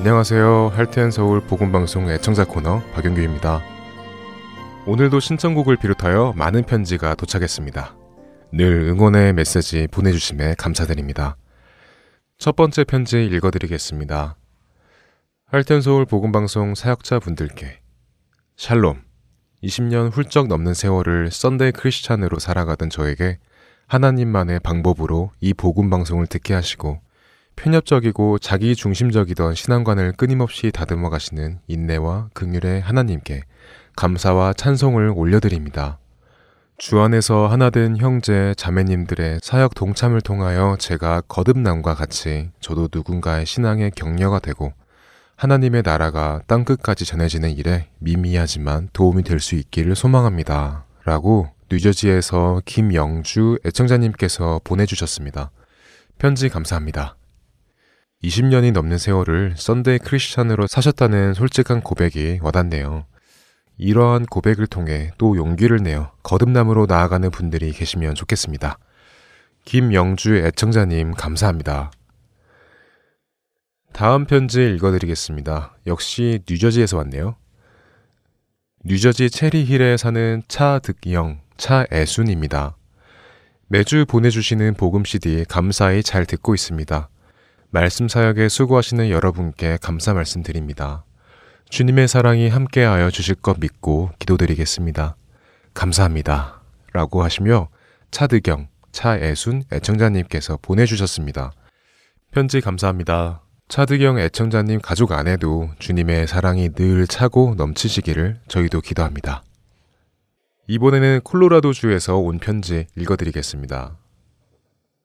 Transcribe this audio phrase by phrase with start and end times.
[0.00, 0.72] 안녕하세요.
[0.74, 3.62] Heart and Soul 복음방송 애청자 코너 박영규입니다.
[4.86, 7.94] 오늘도 신청곡을 비롯하여 많은 편지가 도착했습니다.
[8.52, 11.36] 늘 응원의 메시지 보내주심에 감사드립니다.
[12.38, 14.38] 첫 번째 편지 읽어드리겠습니다.
[15.44, 17.82] Heart and Soul 복음방송 사역자 분들께
[18.56, 19.02] 샬롬
[19.62, 23.38] 20년 훌쩍 넘는 세월을 Sunday Christian으로 살아가던 저에게
[23.86, 27.02] 하나님만의 방법으로 이 복음 방송을 듣게 하시고
[27.56, 33.42] 편협적이고 자기 중심적이던 신앙관을 끊임없이 다듬어 가시는 인내와 긍휼의 하나님께
[33.96, 35.98] 감사와 찬송을 올려드립니다.
[36.78, 44.38] 주 안에서 하나된 형제, 자매님들의 사역 동참을 통하여 제가 거듭남과 같이 저도 누군가의 신앙의 격려가
[44.38, 44.72] 되고
[45.36, 50.86] 하나님의 나라가 땅끝까지 전해지는 일에 미미하지만 도움이 될 수 있기를 소망합니다.
[51.04, 55.50] 라고 뉴저지에서 김영주 애청자님께서 보내주셨습니다.
[56.18, 57.16] 편지 감사합니다.
[58.22, 63.06] 20년이 넘는 세월을 Sunday Christian으로 사셨다는 솔직한 고백이 와닿네요.
[63.78, 68.78] 이러한 고백을 통해 또 용기를 내어 거듭남으로 나아가는 분들이 계시면 좋겠습니다.
[69.64, 71.90] 김영주 애청자님 감사합니다.
[73.92, 75.78] 다음 편지 읽어드리겠습니다.
[75.86, 77.36] 역시 뉴저지에서 왔네요.
[78.84, 82.76] 뉴저지 체리힐에 사는 차득영, 차애순입니다.
[83.68, 87.08] 매주 보내주시는 복음 CD 감사히 잘 듣고 있습니다.
[87.72, 91.04] 말씀 사역에 수고하시는 여러분께 감사 말씀드립니다.
[91.68, 95.14] 주님의 사랑이 함께하여 주실 것 믿고 기도드리겠습니다.
[95.72, 96.62] 감사합니다.
[96.92, 97.68] 라고 하시며
[98.10, 101.52] 차득영, 차애순 애청자님께서 보내주셨습니다.
[102.32, 103.42] 편지 감사합니다.
[103.68, 109.44] 차득영 애청자님 가족 안에도 주님의 사랑이 늘 차고 넘치시기를 저희도 기도합니다.
[110.66, 113.96] 이번에는 콜로라도주에서 온 편지 읽어드리겠습니다.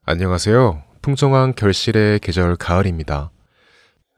[0.08, 0.95] 안녕하세요.
[1.06, 3.30] 풍성한 결실의 계절 가을입니다.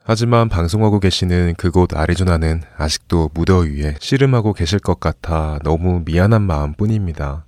[0.04, 7.44] 하지만 방송하고 계시는 그곳 아리조나는 아직도 무더위에 씨름하고 계실 것 같아 너무 미안한 마음 뿐입니다.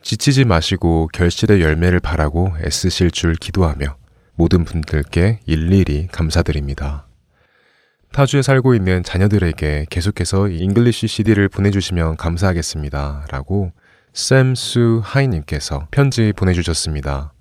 [0.00, 3.98] 지치지 마시고 결실의 열매를 바라고 애쓰실 줄 기도하며
[4.34, 7.06] 모든 분들께 일일이 감사드립니다.
[8.14, 13.26] 타주에 살고 있는 자녀들에게 계속해서 English CD를 보내주시면 감사하겠습니다.
[13.30, 13.72] 라고
[14.14, 17.33] 샘수 하이님께서 편지 보내주셨습니다.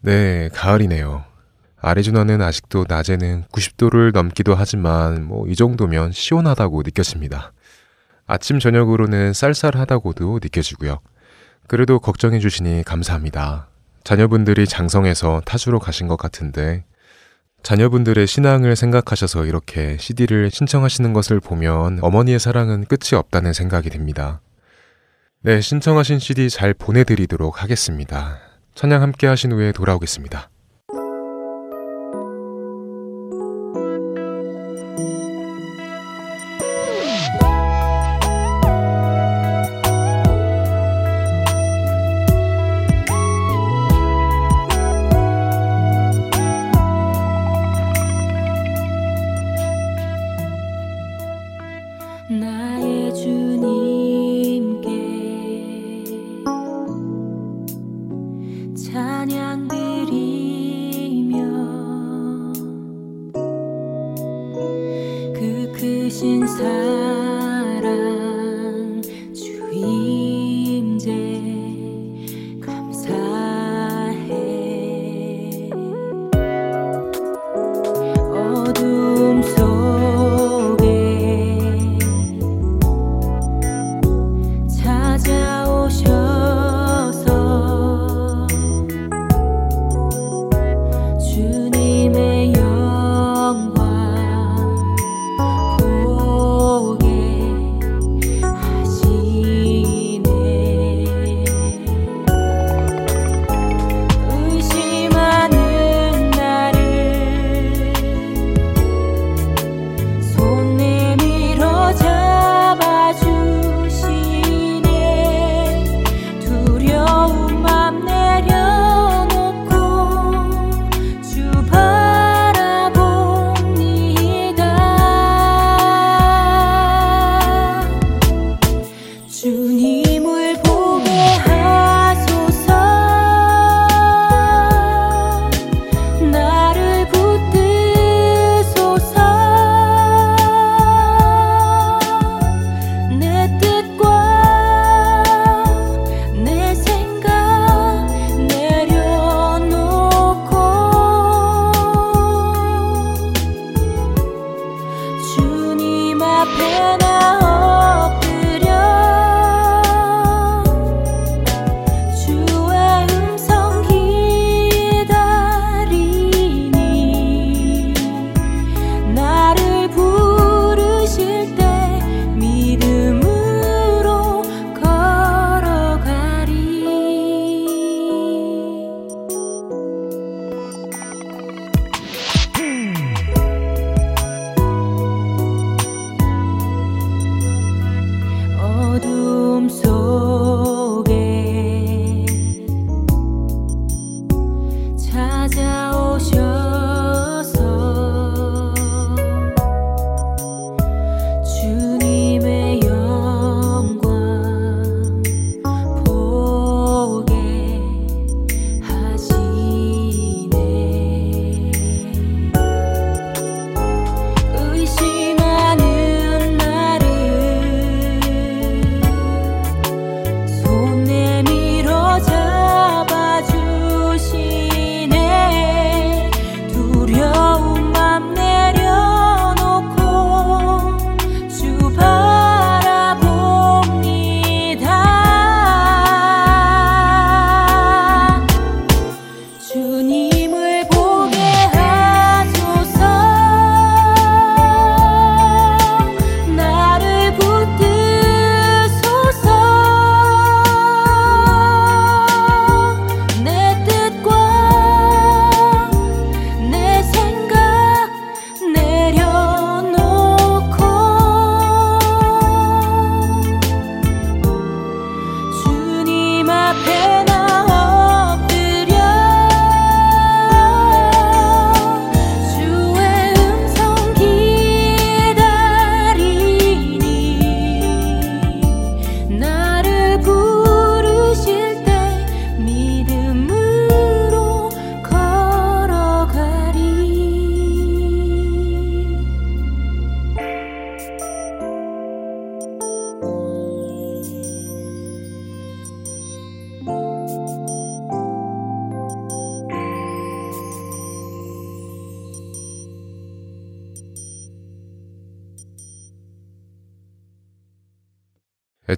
[0.00, 1.24] 네, 가을이네요.
[1.80, 7.52] 아리조나는 아직도 낮에는 90도를 넘기도 하지만 뭐 이 정도면 시원하다고 느껴집니다.
[8.26, 11.00] 아침 저녁으로는 쌀쌀하다고도 느껴지고요.
[11.66, 13.68] 그래도 걱정해 주시니 감사합니다.
[14.04, 16.84] 자녀분들이 장성해서 타주로 가신 것 같은데
[17.62, 24.40] 자녀분들의 신앙을 생각하셔서 이렇게 CD를 신청하시는 것을 보면 어머니의 사랑은 끝이 없다는 생각이 듭니다.
[25.42, 28.47] 네, 신청하신 CD 잘 보내드리도록 하겠습니다.
[28.78, 30.50] 찬양 함께 하신 후에 돌아오겠습니다.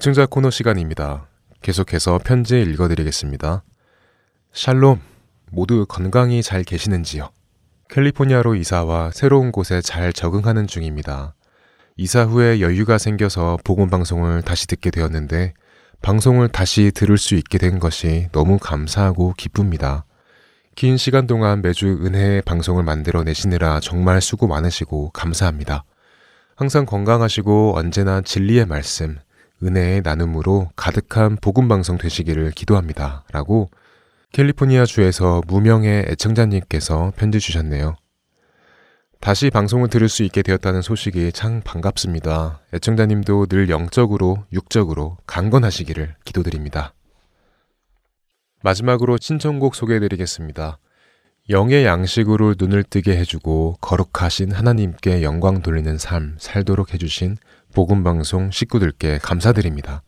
[0.01, 1.29] 애청자 코너 시간입니다.
[1.61, 3.63] 계속해서 편지 읽어드리겠습니다.
[4.51, 4.99] 샬롬,
[5.51, 7.29] 모두 건강히 잘 계시는지요?
[7.91, 11.35] 캘리포니아로 이사와 새로운 곳에 잘 적응하는 중입니다.
[11.99, 15.53] 이사 후에 여유가 생겨서 복음 방송을 다시 듣게 되었는데
[16.01, 20.07] 방송을 다시 들을 수 있게 된 것이 너무 감사하고 기쁩니다.
[20.77, 25.85] 긴 시간 동안 매주 은혜의 방송을 만들어 내시느라 정말 수고 많으시고 감사합니다.
[26.57, 29.19] 항상 건강하시고 언제나 진리의 말씀,
[29.63, 33.25] 은혜의 나눔으로 가득한 복음 방송 되시기를 기도합니다.
[33.33, 33.71] 라고
[34.33, 37.97] 캘리포니아 주에서 무명의 애청자님께서 편지 주셨네요.
[39.21, 42.61] 다시 방송을 들을 수 있게 되었다는 소식이 참 반갑습니다.
[42.73, 46.95] 애청자님도 늘 영적으로, 육적으로 강건하시기를 기도드립니다.
[48.63, 50.79] 마지막으로 신청곡 소개해드리겠습니다.
[51.51, 57.37] 영의 양식으로 눈을 뜨게 해주고 거룩하신 하나님께 영광 돌리는 삶 살도록 해주신
[57.75, 60.03] 복음방송 식구들께 감사드립니다.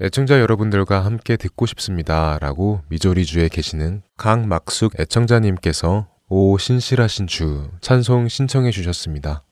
[0.00, 2.38] 애청자 여러분들과 함께 듣고 싶습니다.
[2.40, 9.44] 라고 미조리주에 계시는 강막숙 애청자님께서 오 신실하신 주 찬송 신청해 주셨습니다.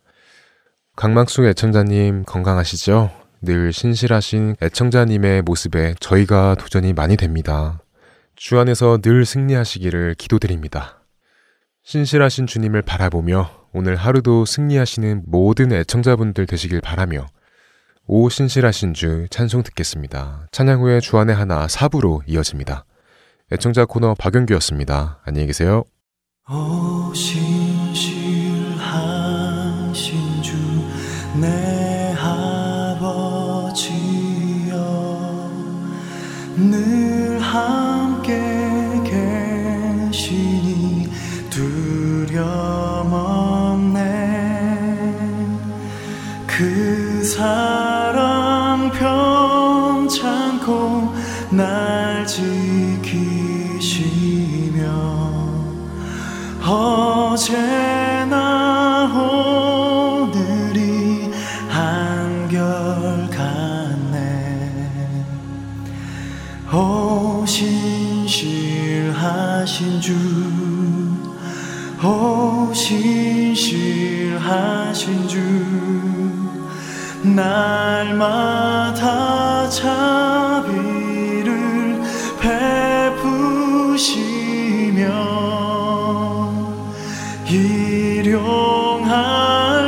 [0.96, 3.10] 강막숙 애청자님 건강하시죠?
[3.42, 7.80] 늘 신실하신 애청자님의 모습에 저희가 도전이 많이 됩니다.
[8.36, 11.02] 주 안에서 늘 승리하시기를 기도드립니다.
[11.84, 17.26] 신실하신 주님을 바라보며 오늘 하루도 승리하시는 모든 애청자분들 되시길 바라며
[18.06, 20.46] 오 신실하신 주 찬송 듣겠습니다.
[20.52, 22.84] 찬양 후에 주안의 하나 사부로 이어집니다.
[23.52, 25.22] 애청자 코너 박영규였습니다.
[25.24, 25.82] 안녕히 계세요.
[26.48, 28.13] 오 신실
[47.44, 48.90] 사랑
[50.08, 51.12] 편찮고
[51.50, 52.40] 날 지키시며
[56.66, 58.40] 어제나
[60.32, 61.30] 오늘이
[61.68, 63.34] 한결같네.
[66.72, 68.40] 오 신실하신
[70.00, 70.14] 주오
[72.72, 73.68] 신실하신
[75.28, 76.13] 주
[77.24, 79.00] 날마다
[79.70, 80.74] 자비를
[82.38, 83.14] 베푸시며
[87.48, 89.12] 일용할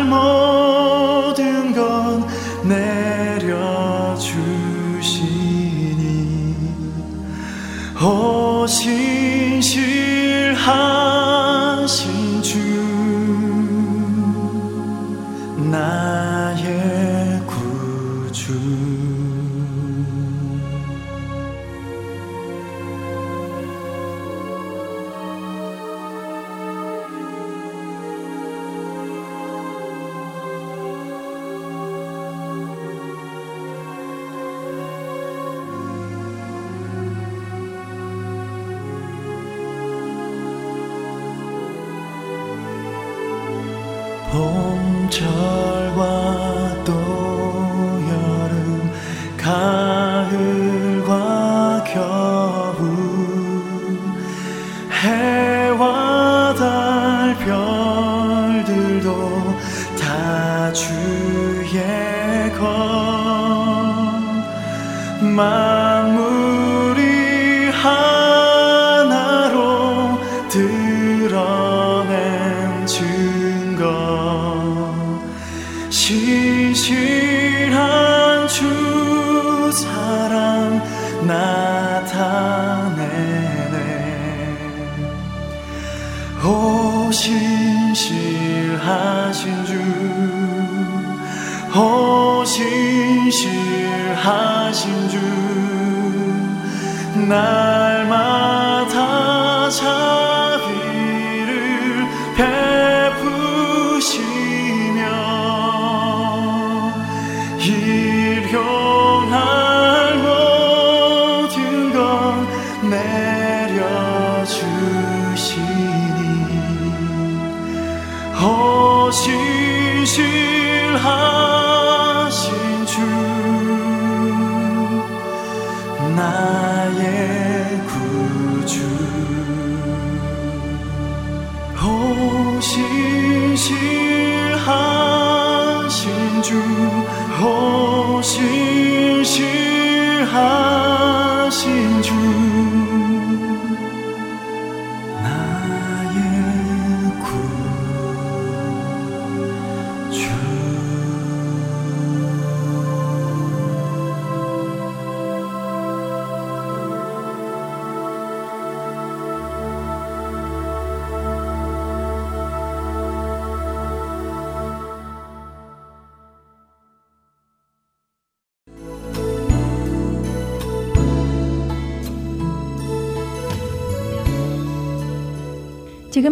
[0.04, 2.26] 모든 것
[2.64, 3.76] 내려주시니
[8.02, 8.95] 오신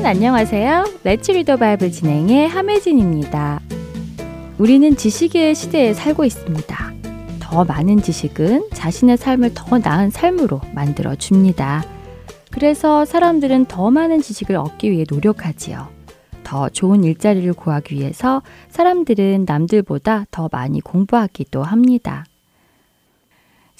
[0.00, 1.00] 여러분 안녕하세요.
[1.04, 3.60] Let's Read the Bible 진행의 함혜진입니다.
[4.56, 6.92] 우리는 지식의 시대에 살고 있습니다.
[7.38, 11.84] 더 많은 지식은 자신의 삶을 더 나은 삶으로 만들어 줍니다.
[12.50, 15.88] 그래서 사람들은 더 많은 지식을 얻기 위해 노력하지요.
[16.44, 18.40] 더 좋은 일자리를 구하기 위해서
[18.70, 22.24] 사람들은 남들보다 더 많이 공부하기도 합니다.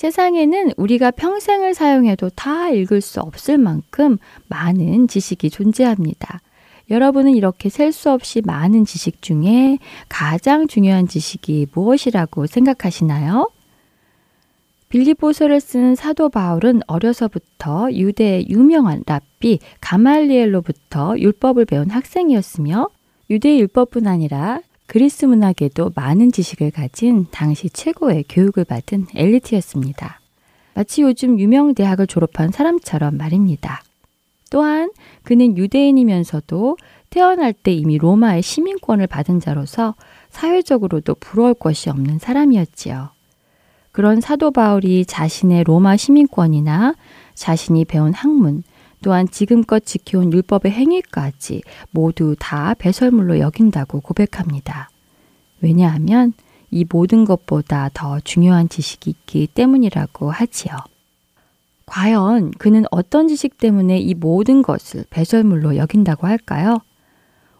[0.00, 4.16] 세상에는 우리가 평생을 사용해도 다 읽을 수 없을 만큼
[4.48, 6.40] 많은 지식이 존재합니다.
[6.88, 9.76] 여러분은 이렇게 셀 수 없이 많은 지식 중에
[10.08, 13.50] 가장 중요한 지식이 무엇이라고 생각하시나요?
[14.88, 22.88] 빌립보서를 쓴 사도 바울은 어려서부터 유대의 유명한 랍비 가말리엘로부터 율법을 배운 학생이었으며
[23.28, 30.18] 유대 율법뿐 아니라 그리스 문학에도 많은 지식을 가진 당시 최고의 교육을 받은 엘리트였습니다.
[30.74, 33.84] 마치 요즘 유명 대학을 졸업한 사람처럼 말입니다.
[34.50, 34.90] 또한
[35.22, 36.76] 그는 유대인이면서도
[37.08, 39.94] 태어날 때 이미 로마의 시민권을 받은 자로서
[40.30, 43.10] 사회적으로도 부러울 것이 없는 사람이었지요.
[43.92, 46.96] 그런 사도 바울이 자신의 로마 시민권이나
[47.36, 48.64] 자신이 배운 학문,
[49.02, 54.90] 또한 지금껏 지켜온 율법의 행위까지 모두 다 배설물로 여긴다고 고백합니다.
[55.60, 56.32] 왜냐하면
[56.70, 60.74] 이 모든 것보다 더 중요한 지식이 있기 때문이라고 하지요.
[61.86, 66.78] 과연 그는 어떤 지식 때문에 이 모든 것을 배설물로 여긴다고 할까요?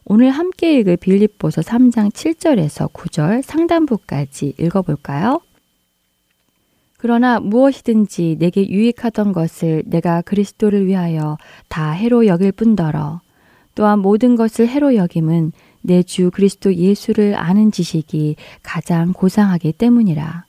[0.05, 5.41] 오늘 함께 읽을 빌립보서 3장 7절에서 9절 상단부까지 읽어볼까요?
[7.01, 11.39] 그러나 무엇이든지 내게 유익하던 것을 내가 그리스도를 위하여
[11.69, 13.23] 다 해로 여길 뿐더러
[13.75, 20.45] 또한 모든 것을 해로 여김은 내 주 그리스도 예수를 아는 지식이 가장 고상하기 때문이라.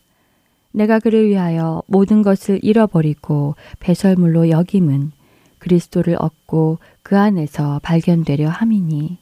[0.73, 5.13] 내가 그를 위하여 모든 것을 잃어버리고 배설물로 여김은
[5.59, 9.20] 그리스도를 얻고 그 안에서 발견되려 함이니.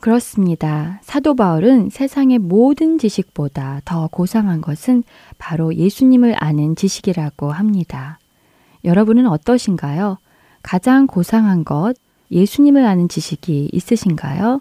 [0.00, 1.00] 그렇습니다.
[1.02, 5.02] 사도 바울은 세상의 모든 지식보다 더 고상한 것은
[5.38, 8.18] 바로 예수님을 아는 지식이라고 합니다.
[8.84, 10.18] 여러분은 어떠신가요?
[10.62, 11.94] 가장 고상한 것,
[12.30, 14.60] 예수님을 아는 지식이 있으신가요?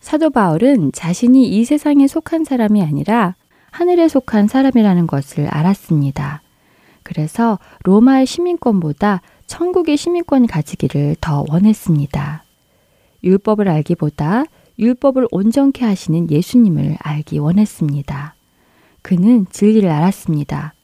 [0.00, 3.36] 사도 바울은 자신이 이 세상에 속한 사람이 아니라
[3.70, 6.42] 하늘에 속한 사람이라는 것을 알았습니다.
[7.02, 12.41] 그래서 로마의 시민권보다 천국의 시민권을 가지기를 더 원했습니다.
[13.24, 14.44] 율법을 알기보다
[14.78, 18.34] 율법을 온전케 하시는 예수님을 알기 원했습니다.
[19.02, 20.74] 그는 진리를 알았습니다.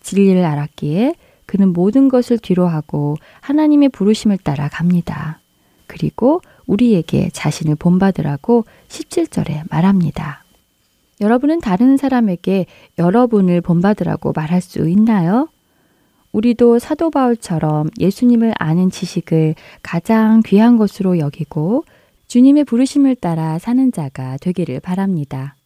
[0.00, 1.14] 진리를 알았기에
[1.46, 5.40] 그는 모든 것을 뒤로하고 하나님의 부르심을 따라 갑니다.
[5.86, 10.44] 그리고 우리에게 자신을 본받으라고 17절에 말합니다.
[11.20, 12.66] 여러분은 다른 사람에게
[12.98, 15.48] 여러분을 본받으라고 말할 수 있나요?
[16.36, 21.86] 우리도 사도 바울처럼 예수님을 아는 지식을 가장 귀한 것으로 여기고
[22.26, 25.56] 주님의 부르심을 따라 사는 자가 되기를 바랍니다.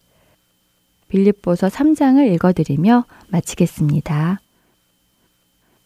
[1.09, 4.41] 빌립보서 3장을 읽어드리며 마치겠습니다.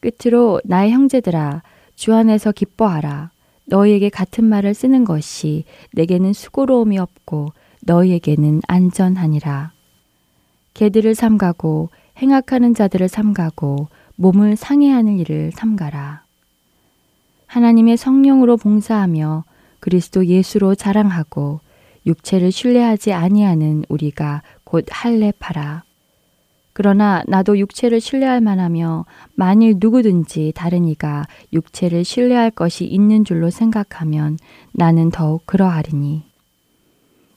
[0.00, 1.62] 끝으로 나의 형제들아
[1.94, 3.30] 주 안에서 기뻐하라.
[3.64, 9.72] 너희에게 같은 말을 쓰는 것이 내게는 수고로움이 없고 너희에게는 안전하니라.
[10.74, 16.22] 개들을 삼가고 행악하는 자들을 삼가고 몸을 상해하는 일을 삼가라.
[17.46, 19.44] 하나님의 성령으로 봉사하며
[19.80, 21.60] 그리스도 예수로 자랑하고
[22.06, 25.84] 육체를 신뢰하지 아니하는 우리가 곧 할례파라.
[26.72, 34.38] 그러나 나도 육체를 신뢰할 만하며 만일 누구든지 다른 이가 육체를 신뢰할 것이 있는 줄로 생각하면
[34.72, 36.24] 나는 더욱 그러하리니.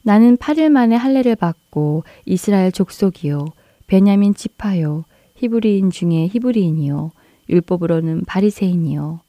[0.02, 3.46] 나는 8일 만에 할례를 받고 이스라엘 족속이요
[3.86, 5.06] 베냐민 지파요
[5.38, 7.12] 히브리인 중에 히브리인이요
[7.50, 9.22] 율법으로는 바리새인이요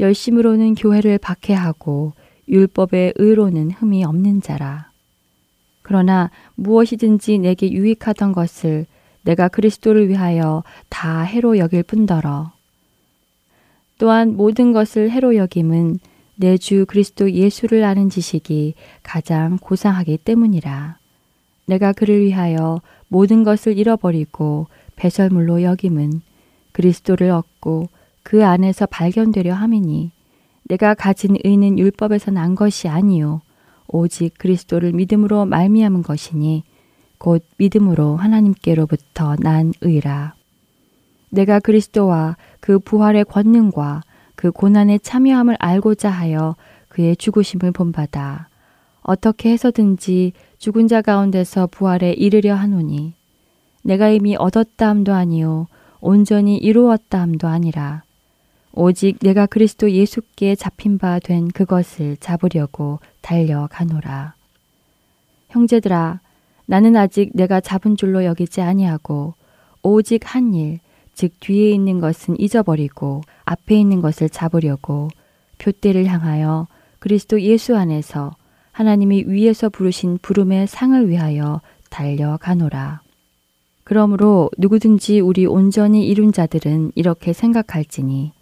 [0.00, 2.12] 열심으로는 교회를 박해하고
[2.48, 4.90] 율법의 의로는 흠이 없는 자라.
[5.82, 8.86] 그러나 무엇이든지 내게 유익하던 것을
[9.22, 12.52] 내가 그리스도를 위하여 다 해로 여길 뿐더러
[13.98, 15.98] 또한 모든 것을 해로 여김은
[16.38, 20.98] 내 주 그리스도 예수를 아는 지식이 가장 고상하기 때문이라.
[21.66, 26.22] 내가 그를 위하여 모든 것을 잃어버리고 배설물로 여김은
[26.72, 27.88] 그리스도를 얻고
[28.22, 30.10] 그 안에서 발견되려 함이니
[30.64, 33.40] 내가 가진 의는 율법에서 난 것이 아니요
[33.88, 36.64] 오직 그리스도를 믿음으로 말미암은 것이니
[37.18, 40.34] 곧 믿음으로 하나님께로부터 난 의라.
[41.30, 44.02] 내가 그리스도와 그 부활의 권능과
[44.34, 46.56] 그 고난의 참여함을 알고자 하여
[46.88, 48.48] 그의 죽으심을 본받아
[49.02, 53.14] 어떻게 해서든지 죽은 자 가운데서 부활에 이르려 하노니
[53.86, 55.68] 내가 이미 얻었다 함도 아니요
[56.00, 58.02] 온전히 이루었다 함도 아니라
[58.72, 64.34] 오직 내가 그리스도 예수께 잡힌 바 된 그것을 잡으려고 달려가노라.
[65.48, 66.20] 형제들아,
[66.66, 69.32] 나는 아직 내가 잡은 줄로 여기지 아니하고
[69.82, 70.80] 오직 한 일,
[71.14, 75.08] 즉 뒤에 있는 것은 잊어버리고 앞에 있는 것을 잡으려고
[75.56, 76.66] 표대를 향하여
[76.98, 78.34] 그리스도 예수 안에서
[78.72, 83.05] 하나님이 위에서 부르신 부름의 상을 위하여 달려가노라.
[83.86, 88.32] 그러므로 누구든지 우리 온전히 이룬 자들은 이렇게 생각할지니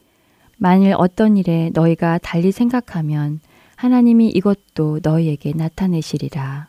[0.56, 3.40] 만일 어떤 일에 너희가 달리 생각하면
[3.76, 6.68] 하나님이 이것도 너희에게 나타내시리라.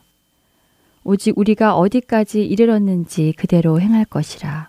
[1.05, 4.67] 오직 우리가 어디까지 이르렀는지 그대로 행할 것이라.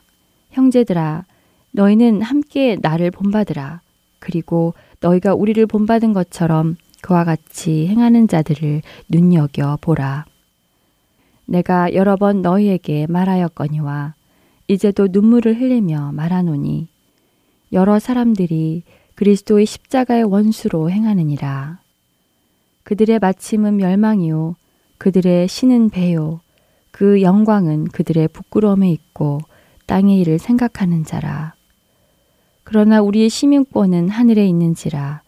[0.52, 1.24] 형제들아,
[1.72, 3.80] 너희는 함께 나를 본받으라.
[4.20, 10.26] 그리고 너희가 우리를 본받은 것처럼 그와 같이 행하는 자들을 눈여겨 보라.
[11.46, 14.14] 내가 여러 번 너희에게 말하였거니와
[14.68, 16.88] 이제도 눈물을 흘리며 말하노니
[17.72, 18.82] 여러 사람들이
[19.14, 21.78] 그리스도의 십자가의 원수로 행하느니라.
[22.82, 24.56] 그들의 마침은 멸망이요
[24.98, 26.40] 그들의 신은 배요.
[26.90, 29.38] 그 영광은 그들의 부끄러움에 있고
[29.86, 31.54] 땅의 일을 생각하는 자라.
[32.64, 35.22] 그러나 우리의 시민권은 하늘에 있는지라.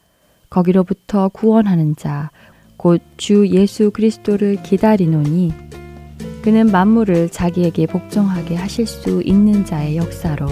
[0.50, 2.30] 거기로부터 구원하는 자,
[2.76, 5.52] 곧 주 예수 그리스도를 기다리노니
[6.48, 10.46] 그는 만물을 자기에게 복종하게 하실 수 있는 자의 역사로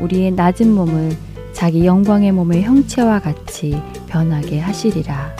[0.00, 1.10] 우리의 낮은 몸을
[1.52, 5.34] 자기 영광의 몸의 형체와 같이 변하게 하시리라.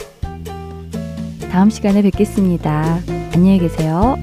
[1.49, 2.99] 다음 시간에 뵙겠습니다.
[3.33, 4.17] 안녕히 계세요.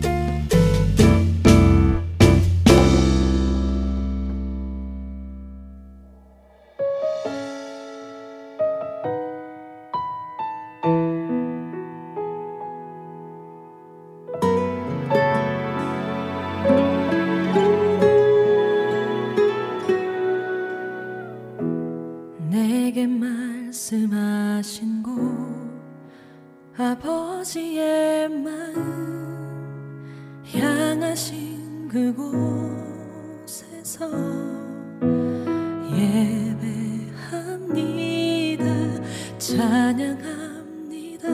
[39.38, 41.28] 찬양합니다.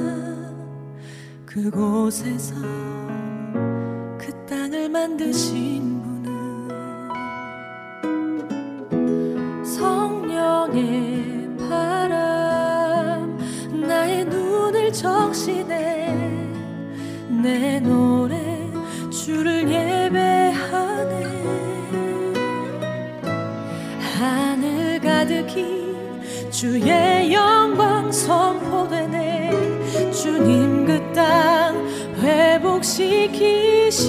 [1.47, 2.57] 그곳에서
[4.19, 6.69] 그 땅을 만드신 분은
[9.65, 13.39] 성령의 바람
[13.87, 16.51] 나의 눈을 적시네.
[17.43, 18.37] 내 노래
[19.11, 21.23] 주를 예배하네.
[24.19, 25.83] 하늘 가득히
[26.51, 27.72] 주의 영광
[28.33, 29.51] 선포되네.
[30.11, 31.77] 주님 그 땅
[32.23, 34.01] 회복시키시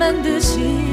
[0.00, 0.89] 땅을 만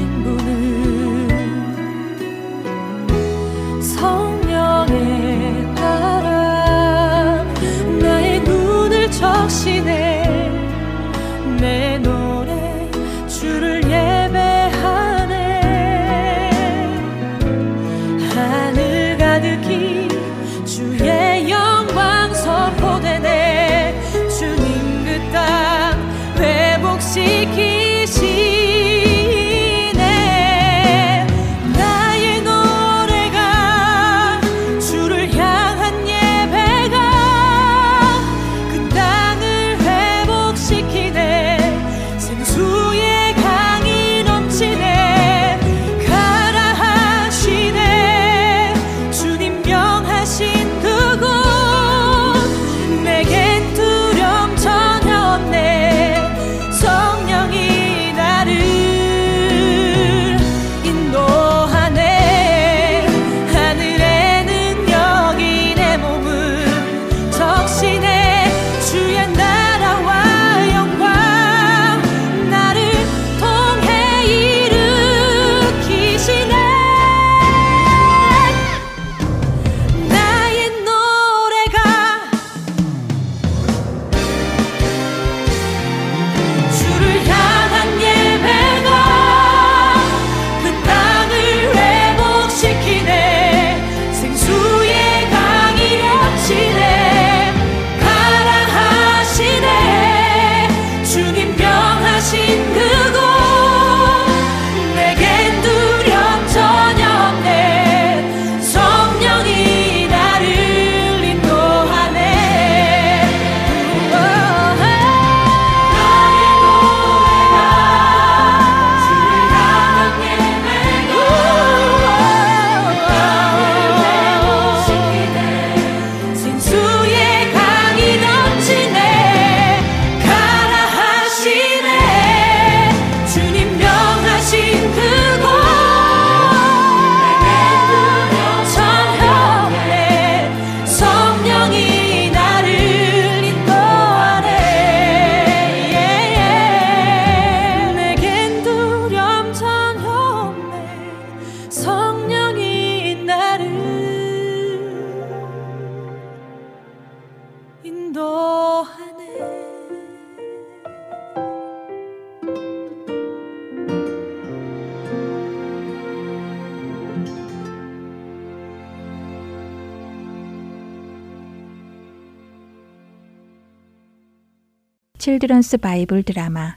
[175.58, 176.76] Children's Bible Drama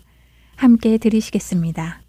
[0.55, 2.01] 함께 들으시겠습니다.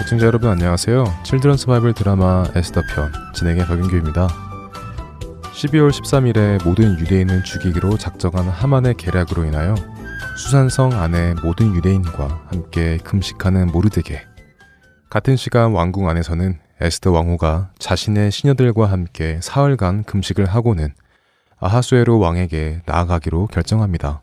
[0.00, 1.04] 시청자 여러분 안녕하세요.
[1.22, 4.26] Children's Bible Drama 에스더 편 진행의 박윤규입니다.
[5.52, 9.76] 12월 13일에 모든 유대인을 죽이기로 작정한 하만의 계략으로 인하여
[10.38, 14.22] 수산성 안에 모든 유대인과 함께 금식하는 모르드개
[15.08, 20.92] 같은 시간 왕궁 안에서는 에스더 왕후가 자신의 시녀들과 함께 사흘간 금식을 하고는
[21.60, 24.22] 아하수에로 왕에게 나아가기로 결정합니다.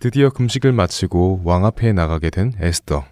[0.00, 3.04] 드디어 금식을 마치고 왕 앞에 나가게 된 에스더.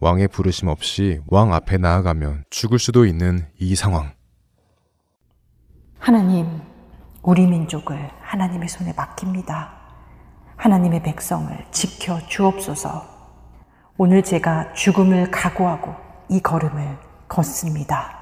[0.00, 4.12] 왕의 부르심 없이 왕 앞에 나아가면 죽을 수도 있는 이 상황.
[5.98, 6.60] 하나님,
[7.22, 9.72] 우리 민족을 하나님의 손에 맡깁니다.
[10.56, 13.02] 하나님의 백성을 지켜 주옵소서.
[13.96, 15.94] 오늘 제가 죽음을 각오하고
[16.28, 18.18] 이 걸음을 걷습니다.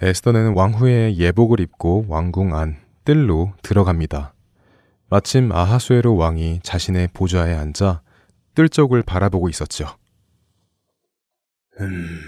[0.00, 4.34] 에스더는 왕후의 예복을 입고 왕궁 안 뜰로 들어갑니다.
[5.08, 8.02] 마침 아하수에로 왕이 자신의 보좌에 앉아
[8.54, 9.86] 뜰 쪽을 바라보고 있었죠.
[11.80, 12.20] 음,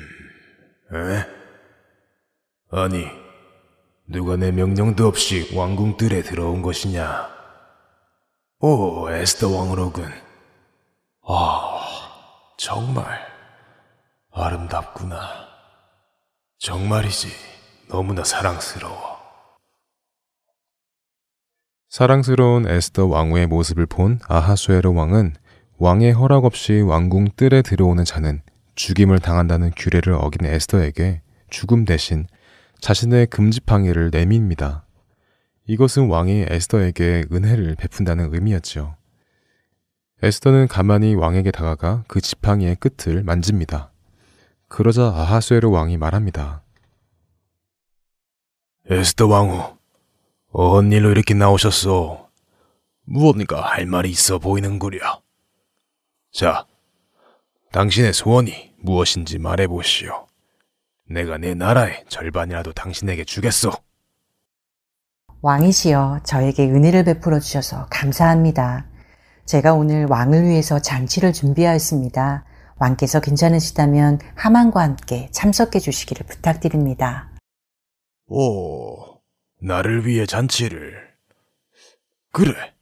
[0.93, 1.27] 에?
[2.71, 3.07] 아니,
[4.07, 7.29] 누가 내 명령도 없이 왕궁 뜰에 들어온 것이냐?
[8.61, 10.05] 오, 에스더 왕으로군.
[11.27, 11.87] 아,
[12.57, 13.34] 정말
[14.37, 15.47] 아름답구나.
[16.59, 17.29] 정말이지,
[17.89, 19.15] 너무나 사랑스러워.
[21.89, 25.35] 사랑스러운 에스더 왕후의 모습을 본 아하수에로 왕은
[25.79, 28.43] 왕의 허락 없이 왕궁 뜰에 들어오는 자는
[28.75, 32.27] 죽임을 당한다는 규례를 어긴 에스더에게 죽음 대신
[32.81, 34.85] 자신의 금지팡이를 내밉니다.
[35.69, 38.97] 이것은 왕이 에스더에게 은혜를 베푼다는 의미였지요.
[40.25, 43.94] 에스더는 가만히 왕에게 다가가 그 지팡이의 끝을 만집니다.
[44.75, 46.65] 그러자 아하수에로 왕이 말합니다.
[48.91, 49.77] 에스더 왕후,
[50.51, 52.29] 어떤 일로 이렇게 나오셨소?
[53.05, 55.23] 무언가 할 말이 있어 보이는구려.
[56.33, 56.67] 자,
[57.71, 60.27] 당신의 소원이 무엇인지 말해보시오.
[61.09, 63.71] 내가 내 나라의 절반이라도 당신에게 주겠소.
[65.41, 68.89] 왕이시여 저에게 은혜를 베풀어 주셔서 감사합니다.
[69.47, 72.45] 제가 오늘 왕을 위해서 잔치를 준비하였습니다.
[72.77, 77.31] 왕께서 괜찮으시다면 하만과 함께 참석해 주시기를 부탁드립니다.
[78.27, 79.21] 오,
[79.61, 81.15] 나를 위해 잔치를.
[82.33, 82.75] 그래.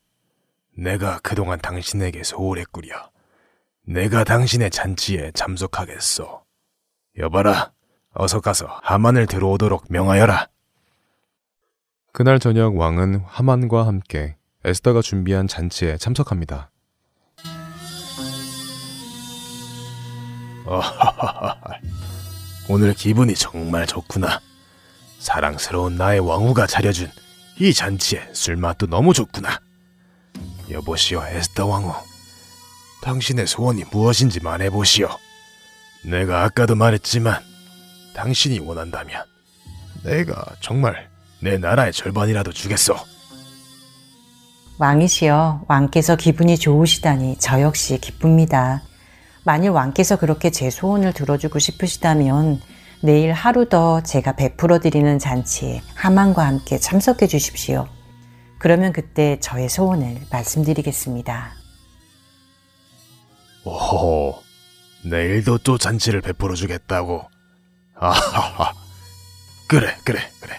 [0.76, 3.10] 내가 그동안 당신에게 소홀했구려.
[3.86, 6.42] 내가 당신의 잔치에 참석하겠소.
[7.18, 7.72] 여봐라,
[8.14, 10.48] 어서 가서 하만을 들어오도록 명하여라.
[12.12, 16.71] 그날 저녁 왕은 하만과 함께 에스더가 준비한 잔치에 참석합니다.
[22.68, 24.40] 오늘 기분이 정말 좋구나.
[25.18, 27.10] 사랑스러운 나의 왕후가 차려준
[27.60, 29.60] 이 잔치에 술맛도 너무 좋구나.
[30.70, 31.92] 여보시오, 에스더 왕후.
[33.02, 35.08] 당신의 소원이 무엇인지 말해보시오.
[36.04, 37.42] 내가 아까도 말했지만,
[38.14, 39.22] 당신이 원한다면,
[40.02, 41.08] 내가 정말
[41.40, 42.96] 내 나라의 절반이라도 주겠소.
[44.78, 48.82] 왕이시여 왕께서 기분이 좋으시다니 저 역시 기쁩니다.
[49.44, 52.60] 만일 왕께서 그렇게 제 소원을 들어주고 싶으시다면
[53.02, 57.88] 내일 하루 더 제가 베풀어 드리는 잔치에 하만과 함께 참석해 주십시오.
[58.58, 61.54] 그러면 그때 저의 소원을 말씀드리겠습니다.
[63.64, 64.40] 오호,
[65.04, 67.28] 내일도 또 잔치를 베풀어 주겠다고.
[67.96, 68.72] 아하하.
[69.66, 70.56] 그래, 그래, 그래.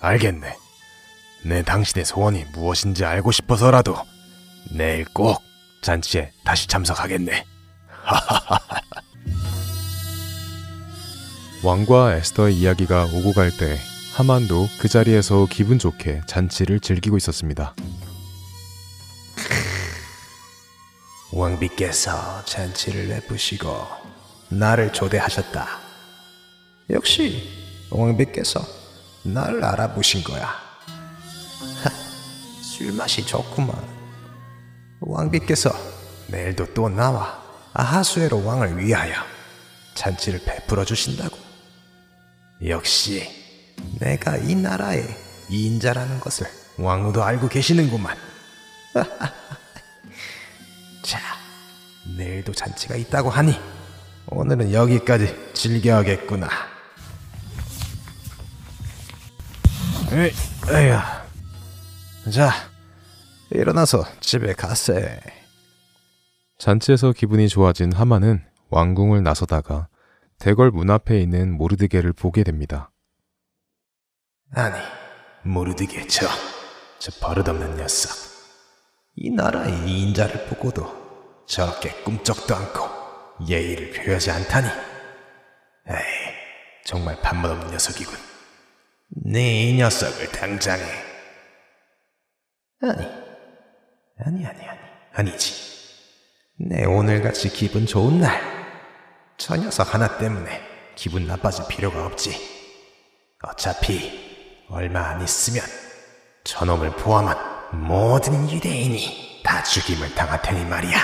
[0.00, 0.56] 알겠네.
[1.44, 3.96] 내 당신의 소원이 무엇인지 알고 싶어서라도
[4.70, 5.42] 내일 꼭
[5.82, 7.44] 잔치에 다시 참석하겠네.
[11.62, 13.78] 왕과 에스더의 이야기가 오고 갈 때
[14.14, 17.74] 하만도 그 자리에서 기분 좋게 잔치를 즐기고 있었습니다.
[21.32, 23.86] 왕비께서 잔치를 내부시고
[24.50, 25.66] 나를 초대하셨다.
[26.90, 27.48] 역시
[27.90, 28.60] 왕비께서
[29.22, 30.46] 나를 알아보신 거야.
[31.82, 31.90] 하,
[32.62, 33.76] 술맛이 좋구만.
[35.00, 35.70] 왕비께서
[36.26, 37.39] 내일도 또 나와
[37.72, 39.14] 아하수에로 왕을 위하여
[39.94, 41.36] 잔치를 베풀어 주신다고.
[42.66, 43.28] 역시
[43.98, 45.16] 내가 이 나라의
[45.48, 46.46] 이인자라는 것을
[46.78, 48.16] 왕후도 알고 계시는구만.
[51.02, 51.20] 자,
[52.16, 53.58] 내일도 잔치가 있다고 하니
[54.26, 56.48] 오늘은 여기까지 즐겨야겠구나.
[60.12, 60.32] 에이,
[60.70, 61.24] 에야.
[62.32, 62.52] 자,
[63.50, 65.20] 일어나서 집에 가세.
[66.60, 69.88] 잔치에서 기분이 좋아진 하만은 왕궁을 나서다가
[70.38, 72.90] 대궐 문 앞에 있는 모르드게를 보게 됩니다.
[74.52, 74.76] 아니,
[75.42, 76.26] 모르드게 저,
[76.98, 78.10] 저 버릇없는 녀석.
[79.16, 84.68] 이 나라의 이인자를 보고도 저렇게 꿈쩍도 않고 예의를 표하지 않다니.
[85.88, 85.96] 에이,
[86.84, 88.14] 정말 반말없는 녀석이군.
[89.24, 90.82] 네이 녀석을 당장에.
[92.82, 93.06] 아니,
[94.18, 94.78] 아니, 아니, 아니,
[95.14, 95.69] 아니지.
[96.62, 98.38] 내 오늘같이 기분 좋은 날,
[99.38, 100.60] 저 녀석 하나 때문에
[100.94, 102.36] 기분 나빠질 필요가 없지.
[103.42, 105.64] 어차피 얼마 안 있으면
[106.44, 111.02] 저놈을 포함한 모든 유대인이 다 죽임을 당할 테니 말이야.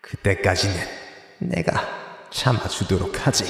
[0.00, 0.74] 그때까지는
[1.40, 1.74] 내가
[2.30, 3.44] 참아주도록 하지.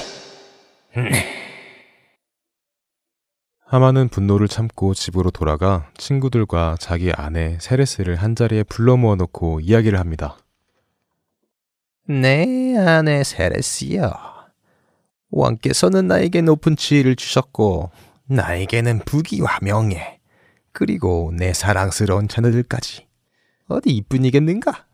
[3.65, 10.37] 하만은 분노를 참고 집으로 돌아가 친구들과 자기 아내 세레스를 한자리에 불러 모아놓고 이야기를 합니다.
[12.11, 14.11] 내 아내 세레스여.
[15.31, 17.89] 왕께서는 나에게 높은 지위를 주셨고,
[18.27, 20.19] 나에게는 부귀와 명예,
[20.73, 23.07] 그리고 내 사랑스러운 자녀들까지.
[23.69, 24.87] 어디 이뿐이겠는가?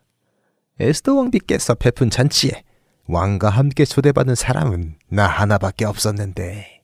[0.79, 2.63] 에스더 왕비께서 베푼 잔치에
[3.07, 6.83] 왕과 함께 초대받은 사람은 나 하나밖에 없었는데,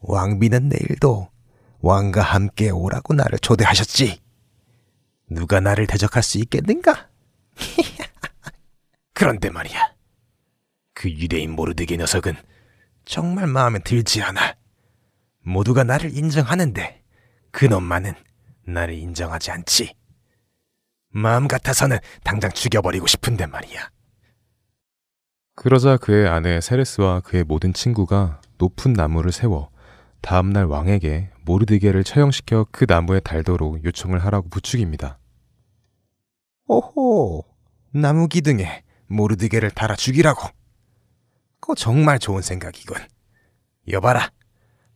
[0.00, 1.30] 왕비는 내일도
[1.80, 4.20] 왕과 함께 오라고 나를 초대하셨지.
[5.30, 7.08] 누가 나를 대적할 수 있겠는가?
[9.14, 9.94] 그런데 말이야.
[10.94, 12.34] 그 유대인 모르드게 녀석은
[13.04, 14.54] 정말 마음에 들지 않아.
[15.40, 17.02] 모두가 나를 인정하는데
[17.50, 18.14] 그놈만은
[18.64, 19.94] 나를 인정하지 않지.
[21.08, 23.90] 마음 같아서는 당장 죽여버리고 싶은데 말이야.
[25.54, 29.70] 그러자 그의 아내 세레스와 그의 모든 친구가 높은 나무를 세워
[30.22, 35.18] 다음날 왕에게 모르드게를 처형시켜 그 나무에 달도록 요청을 하라고 부축입니다.
[36.68, 37.44] 오호,
[37.92, 40.48] 나무 기둥에 모르드게를 달아 죽이라고.
[41.60, 42.96] 그거 정말 좋은 생각이군.
[43.88, 44.30] 여봐라,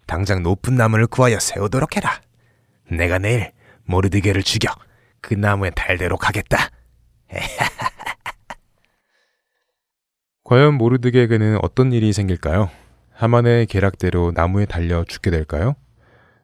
[0.07, 2.20] 당장 높은 나무를 구하여 세우도록 해라.
[2.90, 3.52] 내가 내일
[3.85, 4.70] 모르드게를 죽여
[5.20, 6.70] 그 나무에 달도록 하겠다.
[10.44, 12.70] 과연 모르드게에게는 어떤 일이 생길까요?
[13.12, 15.74] 하만의 계략대로 나무에 달려 죽게 될까요?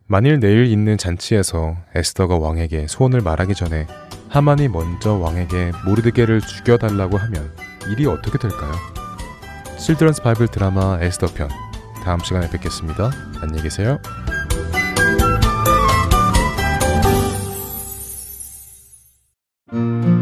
[0.06, 3.87] 만일 내일 있는 잔치에서 에스더가 왕에게 소원을 말하기 전에
[4.32, 7.54] 하만이 먼저 왕에게 모르드게를 죽여달라고 하면
[7.90, 8.72] 일이 어떻게 될까요?
[9.78, 11.50] 실드런스 바이블 드라마 에스더 편
[12.02, 13.10] 다음 시간에 뵙겠습니다.
[13.42, 13.98] 안녕히 계세요.
[19.70, 20.21] 나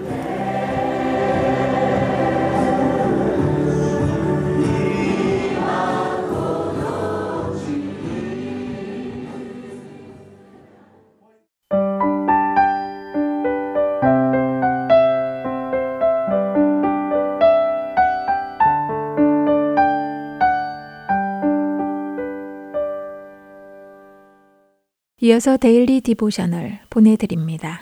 [25.31, 27.79] 이어서 Daily Devotional 보내드립니다.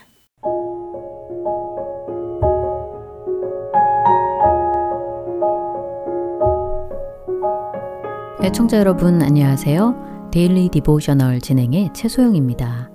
[8.44, 10.30] 애청자 여러분 안녕하세요.
[10.32, 12.92] Daily Devotional 진행의 최소영입니다.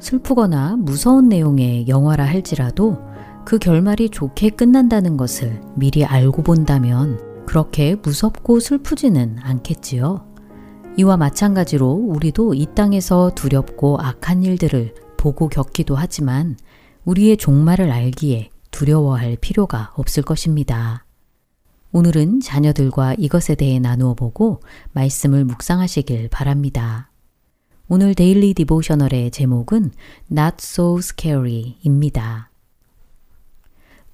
[0.00, 2.98] 슬프거나 무서운 내용의 영화라 할지라도
[3.44, 10.25] 그 결말이 좋게 끝난다는 것을 미리 알고 본다면 그렇게 무섭고 슬프지는 않겠지요.
[10.98, 16.56] 이와 마찬가지로 우리도 이 땅에서 두렵고 악한 일들을 보고 겪기도 하지만
[17.04, 21.04] 우리의 종말을 알기에 두려워할 필요가 없을 것입니다.
[21.92, 24.60] 오늘은 자녀들과 이것에 대해 나누어 보고
[24.92, 27.10] 말씀을 묵상하시길 바랍니다.
[27.88, 29.92] 오늘 Daily Devotional의 제목은
[30.32, 32.50] Not So Scary입니다.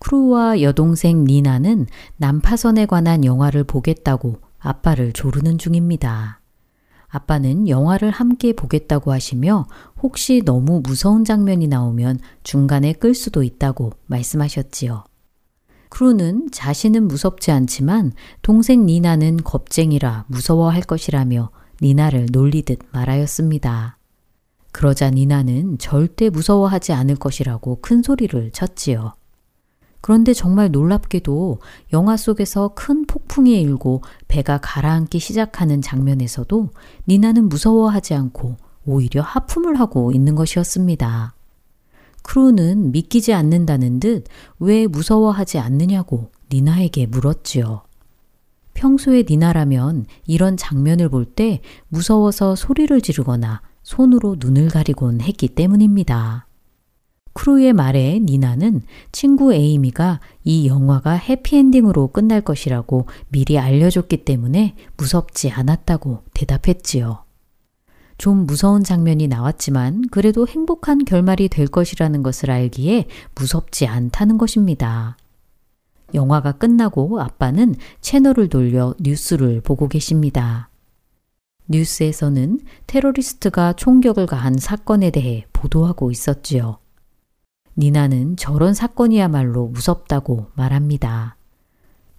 [0.01, 6.42] 크루와 여동생 니나는 난파선에 관한 영화를 보겠다고 아빠를 조르는 중입니다.
[7.13, 9.67] 아빠는 영화를 함께 보겠다고 하시며
[10.03, 15.05] 혹시 너무 무서운 장면이 나오면 중간에 끌 수도 있다고 말씀하셨지요.
[15.91, 21.51] 크루는 자신은 무섭지 않지만 동생 니나는 겁쟁이라 무서워할 것이라며
[21.83, 23.99] 니나를 놀리듯 말하였습니다.
[24.73, 29.13] 그러자 니나는 절대 무서워하지 않을 것이라고 큰 소리를 쳤지요.
[30.03, 31.61] 그런데 정말 놀랍게도
[31.93, 36.69] 영화 속에서 큰 폭풍이 일고 배가 가라앉기 시작하는 장면에서도
[37.09, 41.35] 니나는 무서워하지 않고 오히려 하품을 하고 있는 것이었습니다.
[42.25, 44.25] 크루는 믿기지 않는다는 듯
[44.59, 47.83] 왜 무서워하지 않느냐고 니나에게 물었지요.
[48.75, 56.47] 평소에 니나라면 이런 장면을 볼 때 무서워서 소리를 지르거나 손으로 눈을 가리곤 했기 때문입니다.
[57.35, 66.23] 크루의 말에 니나는 친구 에이미가 이 영화가 해피엔딩으로 끝날 것이라고 미리 알려줬기 때문에 무섭지 않았다고
[66.35, 67.25] 대답했지요.
[68.19, 75.17] 좀 무서운 장면이 나왔지만 그래도 행복한 결말이 될 것이라는 것을 알기에 무섭지 않다는 것입니다.
[76.15, 80.69] 영화가 끝나고 아빠는 채널을 돌려 뉴스를 보고 계십니다.
[81.69, 86.82] 뉴스에서는 테러리스트가 총격을 가한 사건에 대해 보도하고 있었지요.
[87.77, 91.37] 니나는 저런 사건이야말로 무섭다고 말합니다.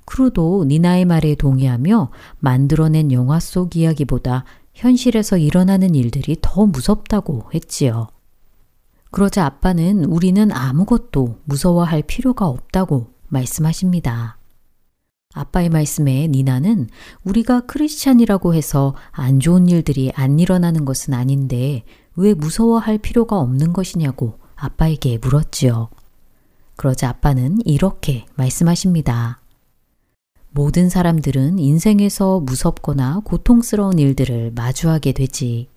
[0.06, 4.44] 크루도 니나의 말에 동의하며 만들어낸 영화 속 이야기보다
[4.74, 8.08] 현실에서 일어나는 일들이 더 무섭다고 했지요.
[9.12, 14.38] 그러자 아빠는 우리는 아무것도 무서워할 필요가 없다고 말씀하십니다.
[15.36, 16.90] 아빠의 말씀에 니나는
[17.24, 21.84] 우리가 크리스찬이라고 해서 안 좋은 일들이 안 일어나는 것은 아닌데
[22.16, 25.90] 왜 무서워할 필요가 없는 것이냐고 아빠에게 물었지요.
[26.76, 29.42] 그러자 아빠는 이렇게 말씀하십니다.
[30.52, 35.68] 모든 사람들은 인생에서 무섭거나 고통스러운 일들을 마주하게 되지.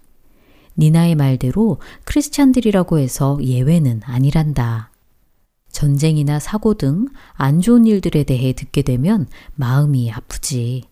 [0.79, 4.91] 니나의 말대로 크리스찬들이라고 해서 예외는 아니란다.
[5.71, 10.85] 전쟁이나 사고 등 안 좋은 일들에 대해 듣게 되면 마음이 아프지.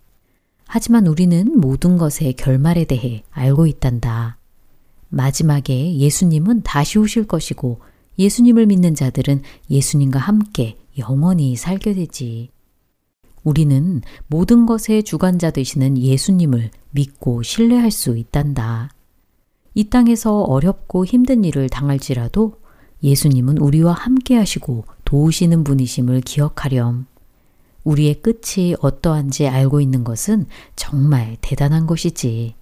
[0.66, 4.38] 하지만 우리는 모든 것의 결말에 대해 알고 있단다.
[5.14, 7.80] 마지막에 예수님은 다시 오실 것이고
[8.18, 12.50] 예수님을 믿는 자들은 예수님과 함께 영원히 살게 되지.
[13.42, 18.90] 우리는 모든 것의 주관자 되시는 예수님을 믿고 신뢰할 수 있단다.
[19.74, 22.54] 이 땅에서 어렵고 힘든 일을 당할지라도
[23.02, 27.06] 예수님은 우리와 함께 하시고 도우시는 분이심을 기억하렴.
[27.84, 32.54] 우리의 끝이 어떠한지 알고 있는 것은 정말 대단한 것이지.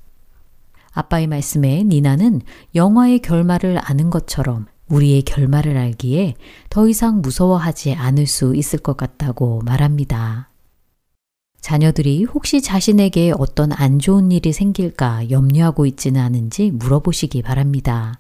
[0.93, 2.43] 아빠의 말씀에 니나는
[2.75, 6.35] 영화의 결말을 아는 것처럼 우리의 결말을 알기에
[6.69, 10.51] 더 이상 무서워하지 않을 수 있을 것 같다고 말합니다.
[11.61, 18.19] 자녀들이 혹시 자신에게 어떤 안 좋은 일이 생길까 염려하고 있지는 않은지 물어보시기 바랍니다.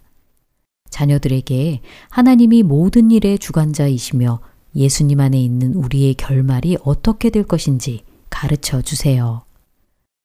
[0.91, 4.41] 자녀들에게 하나님이 모든 일의 주관자이시며
[4.77, 9.43] 예수님 안에 있는 우리의 결말이 어떻게 될 것인지 가르쳐 주세요.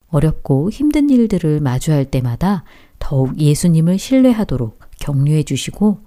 [0.09, 2.63] 어렵고 힘든 일들을 마주할 때마다
[2.99, 5.99] 더욱 예수님을 신뢰하도록 격려해 주시고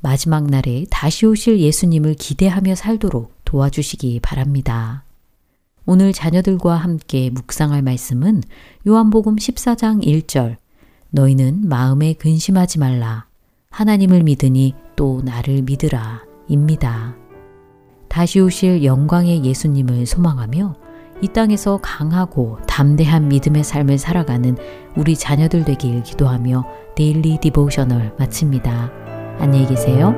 [0.00, 5.04] 마지막 날에 다시 오실 예수님을 기대하며 살도록 도와주시기 바랍니다.
[5.86, 8.42] 오늘 자녀들과 함께 묵상할 말씀은
[8.86, 10.56] 요한복음 14장 1절
[11.10, 13.26] 너희는 마음에 근심하지 말라.
[13.70, 16.22] 하나님을 믿으니 또 나를 믿으라.
[16.48, 17.14] 입니다.
[18.08, 20.87] 다시 오실 영광의 예수님을 소망하며
[21.20, 24.56] 이 땅에서 강하고 담대한 믿음의 삶을 살아가는
[24.96, 26.64] 우리 자녀들 되길 기도하며
[26.96, 28.90] Daily Devotional 마칩니다.
[29.38, 30.14] 안녕히 계세요.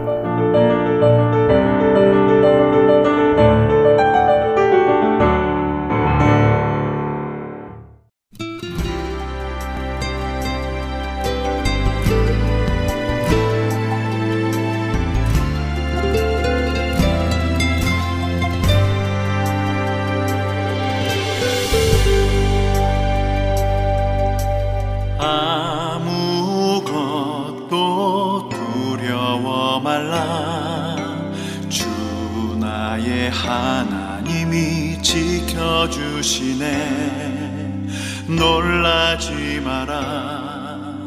[36.20, 37.86] 주시네.
[38.28, 41.00] 놀라지 마라.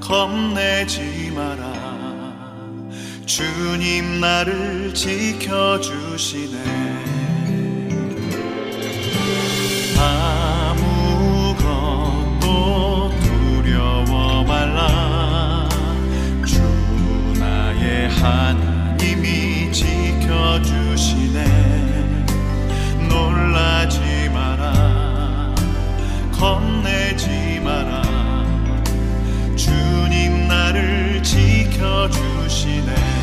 [0.00, 1.72] 겁내지 마라.
[3.26, 6.58] 주님 나를 지켜주시네
[32.08, 33.13] 주시네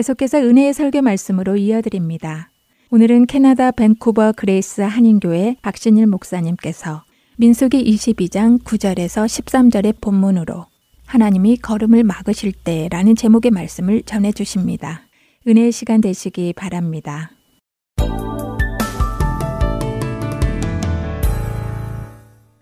[0.00, 2.50] 계속해서 은혜의 설교 말씀으로 이어드립니다.
[2.88, 7.04] 오늘은 캐나다 밴쿠버 그레이스 한인교회 박신일 목사님께서
[7.36, 10.64] 민수기 22장 9절에서 13절의 본문으로
[11.04, 15.02] 하나님이 걸음을 막으실 때라는 제목의 말씀을 전해 주십니다.
[15.46, 17.32] 은혜의 시간 되시기 바랍니다.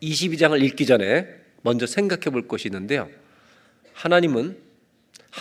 [0.03, 1.25] (22장을) 읽기 전에
[1.63, 3.09] 먼저 생각해 볼 것이 있는데요
[3.93, 4.68] 하나님은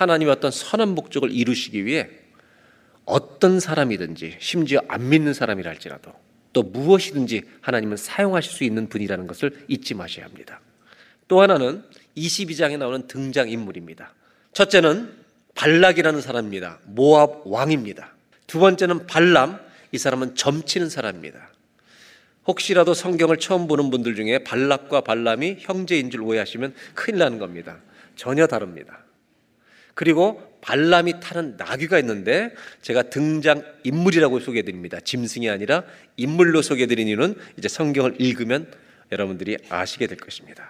[0.01, 2.09] 하나님의 어떤 선한 목적을 이루시기 위해
[3.05, 6.13] 어떤 사람이든지 심지어 안 믿는 사람이라 할지라도
[6.53, 10.59] 또 무엇이든지 하나님은 사용하실 수 있는 분이라는 것을 잊지 마셔야 합니다.
[11.27, 11.83] 또 하나는
[12.15, 14.13] 22장에 나오는 등장 인물입니다.
[14.53, 15.13] 첫째는
[15.55, 16.79] 발락이라는 사람입니다.
[16.85, 18.13] 모압 왕입니다.
[18.45, 19.59] 두 번째는 발람,
[19.91, 21.49] 이 사람은 점치는 사람입니다.
[22.47, 27.77] 혹시라도 성경을 처음 보는 분들 중에 발락과 발람이 형제인 줄 오해하시면 큰일 나는 겁니다.
[28.15, 28.99] 전혀 다릅니다.
[29.97, 34.99] 그리고 발람이 타는 나귀가 있는데 제가 등장 인물이라고 소개해 드립니다.
[34.99, 35.85] 짐승이 아니라
[36.17, 38.71] 인물로 소개해 드린 이유는 이제 성경을 읽으면
[39.11, 40.69] 여러분들이 아시게 될 것입니다.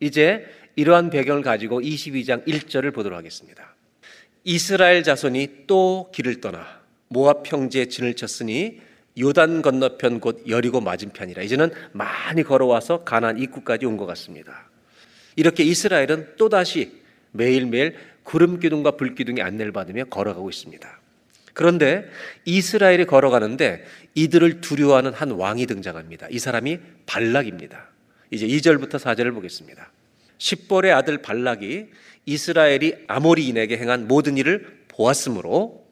[0.00, 0.44] 이제
[0.76, 3.74] 이러한 배경을 가지고 22장 1절을 보도록 하겠습니다.
[4.44, 8.82] 이스라엘 자손이 또 길을 떠나 모압 평지에 진을 쳤으니
[9.18, 14.68] 요단 건너편 곧 여리고 맞은편이라 이제는 많이 걸어와서 가나안 입구까지 온 것 같습니다.
[15.36, 16.98] 이렇게 이스라엘은 또다시
[17.32, 17.96] 매일매일
[18.28, 21.00] 구름 기둥과 불 기둥의 안내를 받으며 걸어가고 있습니다.
[21.54, 22.04] 그런데
[22.44, 26.26] 이스라엘이 걸어가는데 이들을 두려워하는 한 왕이 등장합니다.
[26.30, 27.88] 이 사람이 발락입니다.
[28.30, 29.90] 이제 2절부터 4절을 보겠습니다.
[30.36, 31.86] 십볼의 아들 발락이
[32.26, 35.86] 이스라엘이 아모리인에게 행한 모든 일을 보았으므로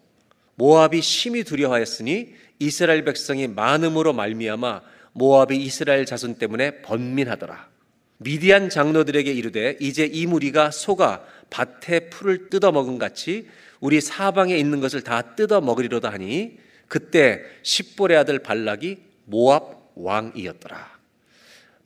[0.56, 4.82] 모압이 심히 두려워하였으니 이스라엘 백성이 많음으로 말미암아
[5.14, 7.76] 모압이 이스라엘 자손 때문에 번민하더라.
[8.18, 13.48] 미디안 장로들에게 이르되 이제 이 무리가 소가 밭에 풀을 뜯어 먹은 같이
[13.80, 20.96] 우리 사방에 있는 것을 다 뜯어 먹으리로다 하니 그때 십볼의 아들 발락이 모압 왕이었더라.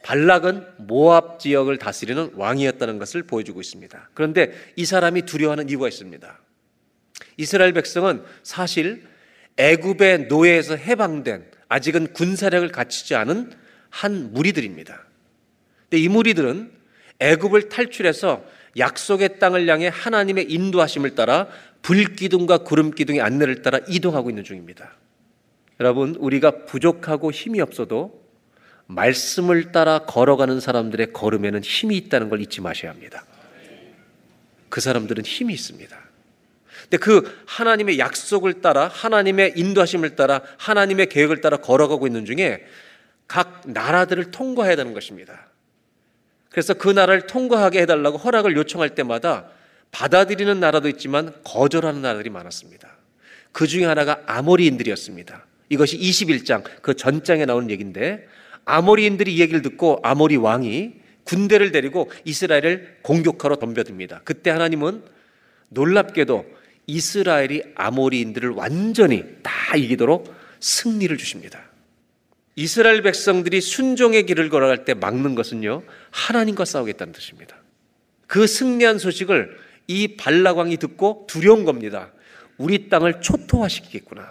[0.02, 4.10] 발락은 모압 지역을 다스리는 왕이었다는 것을 보여주고 있습니다.
[4.14, 6.38] 그런데 이 사람이 두려워하는 이유가 있습니다.
[7.36, 9.06] 이스라엘 백성은 사실
[9.56, 13.52] 애굽의 노예에서 해방된 아직은 군사력을 갖추지 않은
[13.90, 15.04] 한 무리들입니다.
[15.82, 16.72] 근데 이 무리들은
[17.18, 18.44] 애굽을 탈출해서
[18.76, 21.48] 약속의 땅을 향해 하나님의 인도하심을 따라
[21.82, 24.92] 불기둥과 구름기둥의 안내를 따라 이동하고 있는 중입니다.
[25.80, 28.20] 여러분, 우리가 부족하고 힘이 없어도
[28.86, 33.24] 말씀을 따라 걸어가는 사람들의 걸음에는 힘이 있다는 걸 잊지 마셔야 합니다.
[34.68, 35.96] 그 사람들은 힘이 있습니다.
[36.82, 42.64] 근데 그 하나님의 약속을 따라 하나님의 인도하심을 따라 하나님의 계획을 따라 걸어가고 있는 중에
[43.28, 45.49] 각 나라들을 통과해야 되는 것입니다.
[46.50, 49.46] 그래서 그 나라를 통과하게 해달라고 허락을 요청할 때마다
[49.92, 52.88] 받아들이는 나라도 있지만 거절하는 나라들이 많았습니다.
[53.52, 55.46] 그 중에 하나가 아모리인들이었습니다.
[55.68, 58.26] 이것이 21장 그 전장에 나오는 얘기인데
[58.64, 60.94] 아모리인들이 이 얘기를 듣고 아모리 왕이
[61.24, 64.22] 군대를 데리고 이스라엘을 공격하러 덤벼듭니다.
[64.24, 65.04] 그때 하나님은
[65.68, 66.44] 놀랍게도
[66.86, 71.69] 이스라엘이 아모리인들을 완전히 다 이기도록 승리를 주십니다.
[72.56, 77.56] 이스라엘 백성들이 순종의 길을 걸어갈 때 막는 것은요, 하나님과 싸우겠다는 뜻입니다.
[78.26, 82.12] 그 승리한 소식을 이 발락왕이 듣고 두려운 겁니다.
[82.58, 84.30] 우리 땅을 초토화시키겠구나.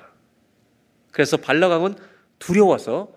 [1.11, 1.95] 그래서 발락왕은
[2.38, 3.11] 두려워서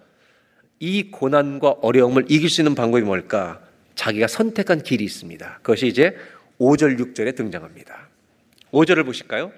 [0.81, 3.61] 이 고난과 어려움을 이길 수 있는 방법이 뭘까?
[3.95, 5.61] 자기가 선택한 길이 있습니다.
[5.63, 6.17] 그것이 이제
[6.59, 8.09] 5절, 6절에 등장합니다.
[8.73, 9.53] 5절을 보실까요?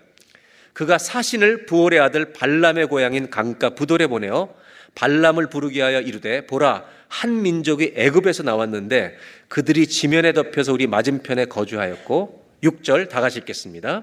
[0.72, 4.55] 그가 사신을 부올의 아들 발람의 고향인 강가 부돌에 보내어
[4.95, 9.16] 발람을 부르게 하여 이르되 보라 한 민족이 애굽에서 나왔는데
[9.49, 14.03] 그들이 지면에 덮여서 우리 맞은편에 거주하였고 6절 다 같이 읽겠습니다.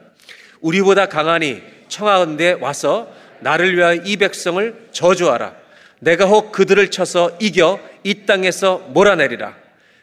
[0.61, 3.11] 우리보다 강하니 청하건대 와서
[3.41, 5.55] 나를 위하여 이 백성을 저주하라.
[5.99, 9.55] 내가 혹 그들을 쳐서 이겨 이 땅에서 몰아내리라.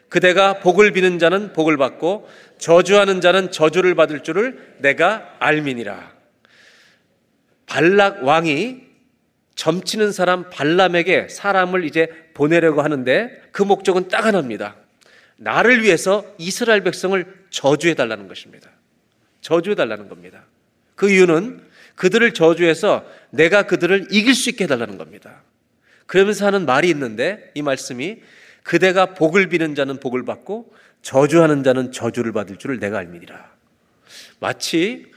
[0.09, 2.27] 그대가 복을 비는 자는 복을 받고
[2.57, 6.11] 저주하는 자는 저주를 받을 줄을 내가 알미니라.
[7.65, 8.88] 발락 왕이
[9.59, 14.77] 점치는 사람 발람에게 사람을 이제 보내려고 하는데 그 목적은 딱 하나입니다.
[15.35, 18.69] 나를 위해서 이스라엘 백성을 저주해 달라는 것입니다.
[19.41, 20.45] 저주해 달라는 겁니다.
[20.95, 21.61] 그 이유는
[21.95, 25.41] 그들을 저주해서 내가 그들을 이길 수 있게 해달라는 겁니다.
[26.05, 28.21] 그러면서 하는 말이 있는데 이 말씀이
[28.63, 33.51] 그대가 복을 비는 자는 복을 받고 저주하는 자는 저주를 받을 줄을 내가 알미니라.
[34.39, 35.11] 마치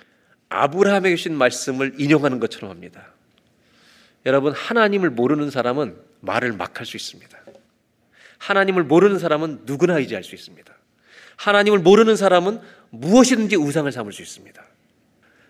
[0.48, 3.12] 아브라함에게 주신 말씀을 인용하는 것처럼 합니다.
[4.26, 7.38] 여러분 하나님을 모르는 사람은 말을 막 할 수 있습니다.
[8.38, 10.72] 하나님을 모르는 사람은 누구나 의지할 수 있습니다.
[11.36, 12.60] 하나님을 모르는 사람은
[12.90, 14.64] 무엇이든지 우상을 삼을 수 있습니다.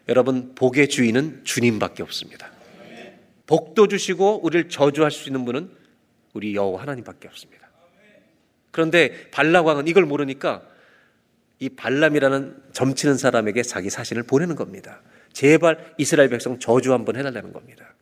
[0.08, 2.50] 여러분 복의 주인은 주님밖에 없습니다.
[3.46, 5.70] 복도 주시고 우리를 저주할 수 있는 분은
[6.32, 7.68] 우리 여호와 하나님밖에 없습니다.
[8.70, 10.62] 그런데 발락 왕은 이걸 모르니까
[11.58, 15.00] 이 발람이라는 점치는 사람에게 자기 사신을 보내는 겁니다.
[15.32, 17.94] 제발 이스라엘 백성 저주 한번 해달라는 겁니다.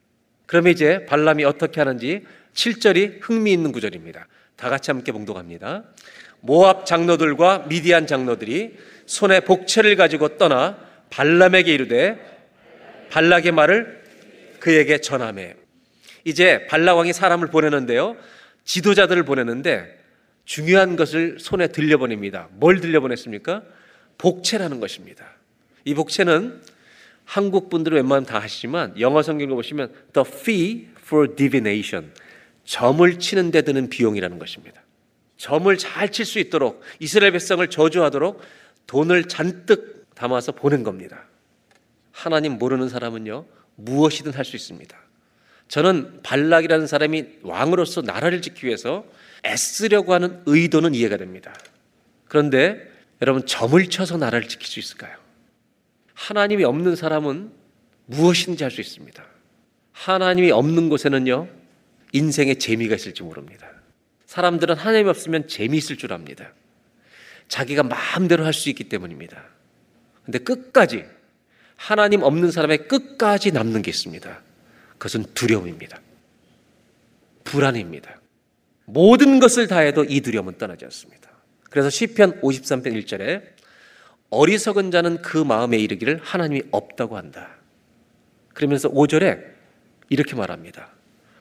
[0.51, 2.25] 그러면 이제 발람이 어떻게 하는지
[2.55, 4.27] 7절이 흥미있는 구절입니다.
[4.57, 5.85] 다 같이 함께 봉독합니다.
[6.41, 8.77] 모압 장로들과 미디안 장로들이
[9.07, 10.77] 손에 복채를 가지고 떠나
[11.11, 12.19] 발람에게 이르되
[13.11, 14.03] 발락의 말을
[14.59, 15.55] 그에게 전함해.
[16.25, 18.17] 이제 발락 왕이 사람을 보내는데요.
[18.65, 20.01] 지도자들을 보내는데
[20.47, 22.49] 중요한 것을 손에 들려보냅니다.
[22.55, 23.63] 뭘 들려보냈습니까?
[24.19, 25.27] 복채라는 것입니다.
[25.85, 26.61] 이 복채는
[27.31, 32.11] 한국 분들은 웬만하면 다 하시지만 영어 성경을 보시면 the fee for divination
[32.65, 34.83] 점을 치는 데 드는 비용이라는 것입니다.
[35.37, 38.43] 점을 잘 칠 수 있도록 이스라엘 백성을 저주하도록
[38.89, 41.27] 돈을 잔뜩 담아서 보낸 겁니다.
[42.11, 44.99] 하나님 모르는 사람은요 무엇이든 할 수 있습니다.
[45.69, 49.05] 저는 발락이라는 사람이 왕으로서 나라를 지키기 위해서
[49.47, 51.55] 애쓰려고 하는 의도는 이해가 됩니다.
[52.27, 52.91] 그런데
[53.23, 55.20] 여러분 점을 쳐서 나라를 지킬 수 있을까요?
[56.21, 57.51] 하나님이 없는 사람은
[58.07, 59.25] 무엇이든지 할 수 있습니다.
[59.93, 61.49] 하나님이 없는 곳에는요
[62.13, 63.67] 인생에 재미가 있을지 모릅니다.
[64.27, 66.53] 사람들은 하나님이 없으면 재미있을 줄 압니다.
[67.49, 69.43] 자기가 마음대로 할 수 있기 때문입니다.
[70.25, 71.05] 근데 끝까지
[71.77, 74.43] 하나님 없는 사람의 끝까지 남는 게 있습니다.
[74.93, 76.01] 그것은 두려움입니다.
[77.45, 78.21] 불안입니다.
[78.85, 81.31] 모든 것을 다해도 이 두려움은 떠나지 않습니다.
[81.71, 83.43] 그래서 시편 53편 1절에
[84.31, 87.51] 어리석은 자는 그 마음에 이르기를 하나님이 없다고 한다.
[88.55, 89.45] 그러면서 5절에
[90.09, 90.89] 이렇게 말합니다.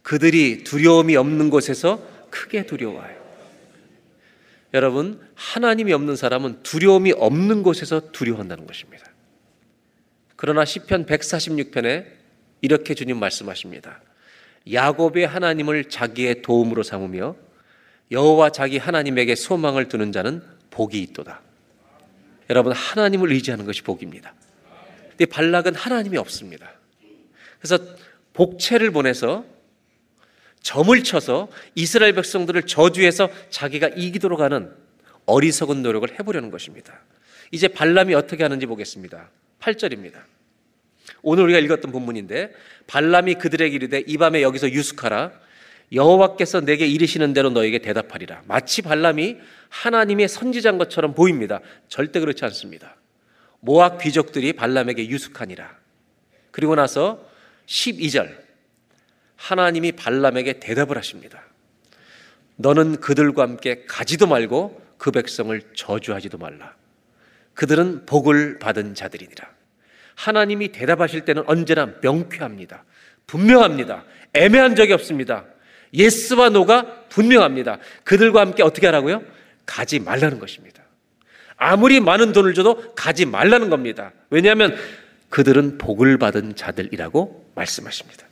[0.01, 3.19] 그들이 두려움이 없는 곳에서 크게 두려워해요.
[4.73, 9.05] 여러분, 하나님이 없는 사람은 두려움이 없는 곳에서 두려워한다는 것입니다.
[10.35, 12.05] 그러나 시편 146편에
[12.61, 14.01] 이렇게 주님 말씀하십니다.
[14.71, 17.35] 야곱의 하나님을 자기의 도움으로 삼으며
[18.11, 21.41] 여호와 자기 하나님에게 소망을 두는 자는 복이 있도다.
[22.49, 24.33] 여러분 하나님을 의지하는 것이 복입니다.
[25.09, 26.71] 근데 발락은 하나님이 없습니다.
[27.59, 27.77] 그래서
[28.33, 29.45] 복채를 보내서
[30.61, 34.71] 점을 쳐서 이스라엘 백성들을 저주해서 자기가 이기도록 하는
[35.25, 36.99] 어리석은 노력을 해보려는 것입니다.
[37.51, 39.29] 이제 발람이 어떻게 하는지 보겠습니다.
[39.59, 40.15] 8절입니다.
[41.21, 42.53] 오늘 우리가 읽었던 본문인데
[42.87, 45.31] 발람이 그들에게 이르되 이 밤에 여기서 유숙하라
[45.91, 48.43] 여호와께서 내게 이르시는 대로 너에게 대답하리라.
[48.45, 49.37] 마치 발람이
[49.69, 51.61] 하나님의 선지자인 것처럼 보입니다.
[51.87, 52.95] 절대 그렇지 않습니다.
[53.59, 55.77] 모압 귀족들이 발람에게 유숙하니라.
[56.51, 57.27] 그리고 나서
[57.65, 58.35] 12절
[59.35, 61.41] 하나님이 발람에게 대답을 하십니다.
[62.57, 66.75] 너는 그들과 함께 가지도 말고 그 백성을 저주하지도 말라.
[67.53, 69.49] 그들은 복을 받은 자들이니라.
[70.15, 72.83] 하나님이 대답하실 때는 언제나 명쾌합니다.
[73.27, 74.03] 분명합니다.
[74.33, 75.45] 애매한 적이 없습니다.
[75.93, 77.79] 예스와 노가 분명합니다.
[78.03, 79.23] 그들과 함께 어떻게 하라고요?
[79.65, 80.83] 가지 말라는 것입니다.
[81.57, 84.13] 아무리 많은 돈을 줘도 가지 말라는 겁니다.
[84.29, 84.75] 왜냐하면
[85.29, 88.25] 그들은 복을 받은 자들이라고 말씀하십니다.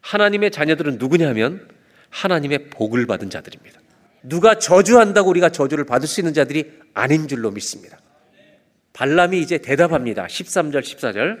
[0.00, 1.68] 하나님의 자녀들은 누구냐면
[2.10, 3.80] 하나님의 복을 받은 자들입니다.
[4.22, 7.98] 누가 저주한다고 우리가 저주를 받을 수 있는 자들이 아닌 줄로 믿습니다.
[8.92, 10.26] 발람이 이제 대답합니다.
[10.26, 11.38] 13절, 14절.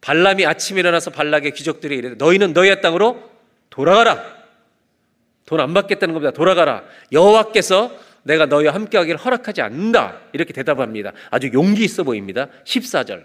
[0.00, 3.29] 발람이 아침에 일어나서 발락의 귀족들이 이르되 너희는 너희의 땅으로
[3.70, 4.40] 돌아가라.
[5.46, 6.30] 돈 안 받겠다는 겁니다.
[6.32, 6.84] 돌아가라.
[7.10, 7.90] 여호와께서
[8.22, 10.18] 내가 너희와 함께하기를 허락하지 않는다.
[10.32, 11.12] 이렇게 대답합니다.
[11.30, 12.48] 아주 용기 있어 보입니다.
[12.64, 13.24] 14절.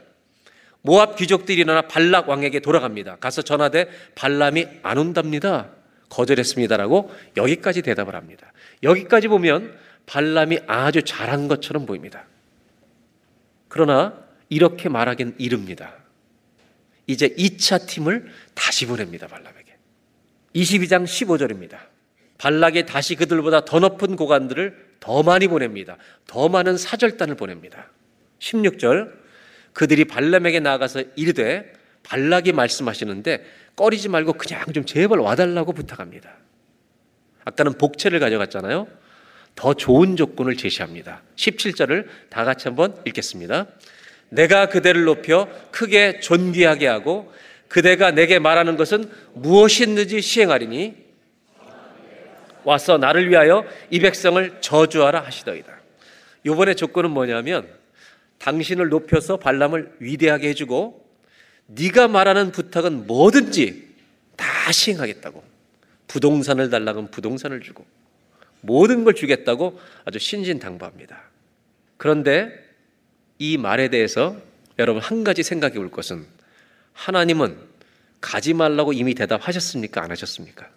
[0.82, 3.18] 모압 귀족들이 일어나 발락 왕에게 돌아갑니다.
[3.18, 5.70] 가서 전하되 발람이 안 온답니다.
[6.10, 8.52] 거절했습니다라고 여기까지 대답을 합니다.
[8.84, 9.76] 여기까지 보면
[10.06, 12.26] 발람이 아주 잘한 것처럼 보입니다.
[13.68, 14.14] 그러나
[14.50, 15.94] 이렇게 말하긴 이릅니다.
[17.08, 19.28] 이제 2차 팀을 다시 보냅니다.
[19.28, 19.55] 발람에게.
[20.56, 21.78] 22장 15절입니다.
[22.38, 25.98] 발락이 다시 그들보다 더 높은 고관들을 더 많이 보냅니다.
[26.28, 27.92] 더 많은 사절단을 보냅니다.
[28.40, 29.12] 16절
[29.74, 33.46] 그들이 발람에게 나가서 이르되 발락이 말씀하시는데
[33.76, 36.32] 꺼리지 말고 그냥 좀 제발 와달라고 부탁합니다.
[37.44, 38.88] 아까는 복채를 가져갔잖아요.
[39.56, 41.22] 더 좋은 조건을 제시합니다.
[41.36, 43.68] 17절을 다 같이 한번 읽겠습니다.
[44.30, 47.32] 내가 그대를 높여 크게 존귀하게 하고
[47.68, 51.06] 그대가 내게 말하는 것은 무엇이든지 시행하리니
[52.64, 55.72] 와서 나를 위하여 이 백성을 저주하라 하시더이다.
[56.46, 57.68] 이번에 조건은 뭐냐면
[58.40, 61.06] 당신을 높여서 발람을 위대하게 해주고
[61.68, 63.88] 네가 말하는 부탁은 뭐든지
[64.36, 65.44] 다 시행하겠다고
[66.08, 67.86] 부동산을 달라면 부동산을 주고
[68.62, 71.22] 모든 걸 주겠다고 아주 신진당부합니다.
[71.98, 72.52] 그런데
[73.38, 74.38] 이 말에 대해서
[74.80, 76.26] 여러분 한 가지 생각해 볼 것은
[76.96, 77.58] 하나님은
[78.22, 80.02] 가지 말라고 이미 대답하셨습니까?
[80.02, 80.68] 안 하셨습니까?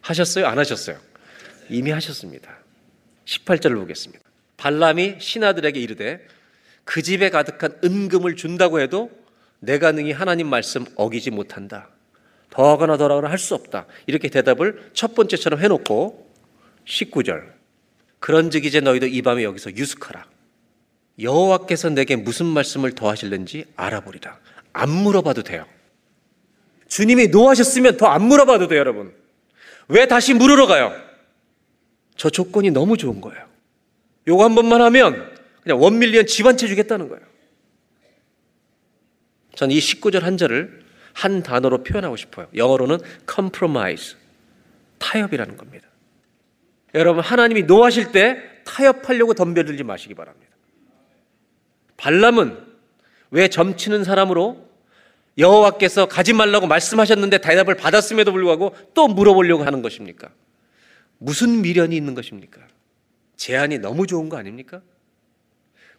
[0.00, 0.46] 하셨어요?
[0.46, 0.96] 안 하셨어요?
[1.68, 2.56] 이미 하셨습니다.
[3.26, 4.24] 18절을 보겠습니다.
[4.56, 6.26] 발람이 신하들에게 이르되
[6.84, 9.10] 그 집에 가득한 은금을 준다고 해도
[9.60, 11.90] 내가 능히 하나님 말씀 어기지 못한다.
[12.50, 13.86] 더하거나 덜하거나 할 수 없다.
[14.06, 16.32] 이렇게 대답을 첫 번째처럼 해놓고
[16.86, 17.52] 19절
[18.20, 20.26] 그런즉 이제 너희도 이 밤에 여기서 유숙하라.
[21.20, 24.38] 여호와께서 내게 무슨 말씀을 더하실는지 알아보리라.
[24.78, 25.66] 안 물어봐도 돼요.
[26.86, 29.12] 주님이 노하셨으면 더 안 물어봐도 돼요, 여러분.
[29.88, 30.92] 왜 다시 물으러 가요?
[32.16, 33.46] 저 조건이 너무 좋은 거예요.
[34.26, 37.26] 요거 한 번만 하면 그냥 원밀리언 집한채 주겠다는 거예요.
[39.54, 42.46] 전 이 19절 한 절을 한 단어로 표현하고 싶어요.
[42.54, 42.98] 영어로는
[43.28, 44.16] compromise,
[44.98, 45.88] 타협이라는 겁니다.
[46.94, 50.54] 여러분 하나님이 노하실 때 타협하려고 덤벼들지 마시기 바랍니다.
[51.96, 52.56] 발람은
[53.30, 54.67] 왜 점치는 사람으로
[55.38, 60.30] 여호와께서 가지 말라고 말씀하셨는데 대답을 받았음에도 불구하고 또 물어보려고 하는 것입니까?
[61.18, 62.60] 무슨 미련이 있는 것입니까?
[63.36, 64.82] 제안이 너무 좋은 거 아닙니까?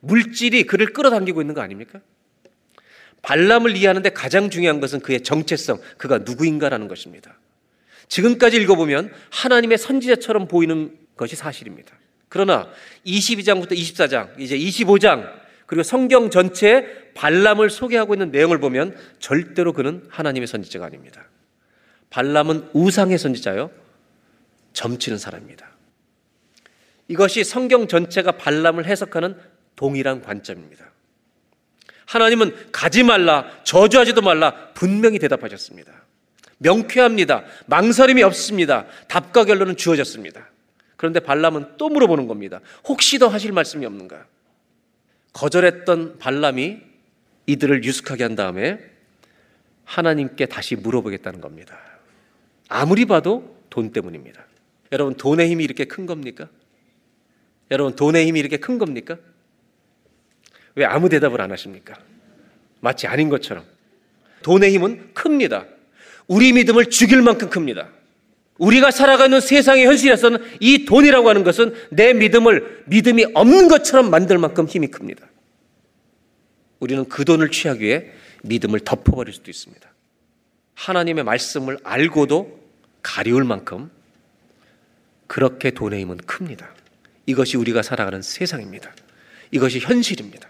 [0.02, 2.00] 물질이 그를 끌어당기고 있는 거 아닙니까?
[3.22, 7.38] 발람을 이해하는데 가장 중요한 것은 그의 정체성, 그가 누구인가라는 것입니다.
[8.08, 11.98] 지금까지 읽어보면 하나님의 선지자처럼 보이는 것이 사실입니다.
[12.30, 12.70] 그러나
[13.06, 15.39] 22장부터 24장, 이제 25장,
[15.70, 21.28] 그리고 성경 전체에 발람을 소개하고 있는 내용을 보면 절대로 그는 하나님의 선지자가 아닙니다.
[22.10, 23.70] 발람은 우상의 선지자요,
[24.74, 25.70] 점치는 사람입니다.
[27.08, 29.38] 이것이 성경 전체가 발람을 해석하는
[29.76, 30.90] 동일한 관점입니다.
[32.08, 35.92] 하나님은 가지 말라, 저주하지도 말라 분명히 대답하셨습니다.
[36.58, 37.44] 명쾌합니다.
[37.68, 38.88] 망설임이 없습니다.
[39.08, 40.50] 답과 결론은 주어졌습니다.
[40.98, 42.60] 그런데 발람은 또 물어보는 겁니다.
[42.86, 44.26] 혹시 더 하실 말씀이 없는가?
[45.40, 46.82] 거절했던 발람이
[47.46, 48.78] 이들을 유숙하게 한 다음에
[49.86, 51.80] 하나님께 다시 물어보겠다는 겁니다.
[52.68, 54.46] 아무리 봐도 돈 때문입니다.
[54.92, 56.50] 여러분, 돈의 힘이 이렇게 큰 겁니까?
[57.72, 59.18] 여러분, 돈의 힘이 이렇게 큰 겁니까?
[60.76, 61.98] 왜 아무 대답을 안 하십니까?
[62.82, 63.64] 마치 아닌 것처럼.
[64.44, 65.66] 돈의 힘은 큽니다.
[66.28, 67.88] 우리 믿음을 죽일 만큼 큽니다.
[68.60, 74.68] 우리가 살아가는 세상의 현실에서는 이 돈이라고 하는 것은 내 믿음을 믿음이 없는 것처럼 만들 만큼
[74.68, 75.28] 힘이 큽니다.
[76.80, 78.06] 우리는 그 돈을 취하기 위해
[78.44, 79.90] 믿음을 덮어버릴 수도 있습니다.
[80.76, 82.60] 하나님의 말씀을 알고도
[83.02, 83.90] 가리울 만큼
[85.28, 86.74] 그렇게 돈의 힘은 큽니다.
[87.26, 88.94] 이것이 우리가 살아가는 세상입니다.
[89.52, 90.50] 이것이 현실입니다.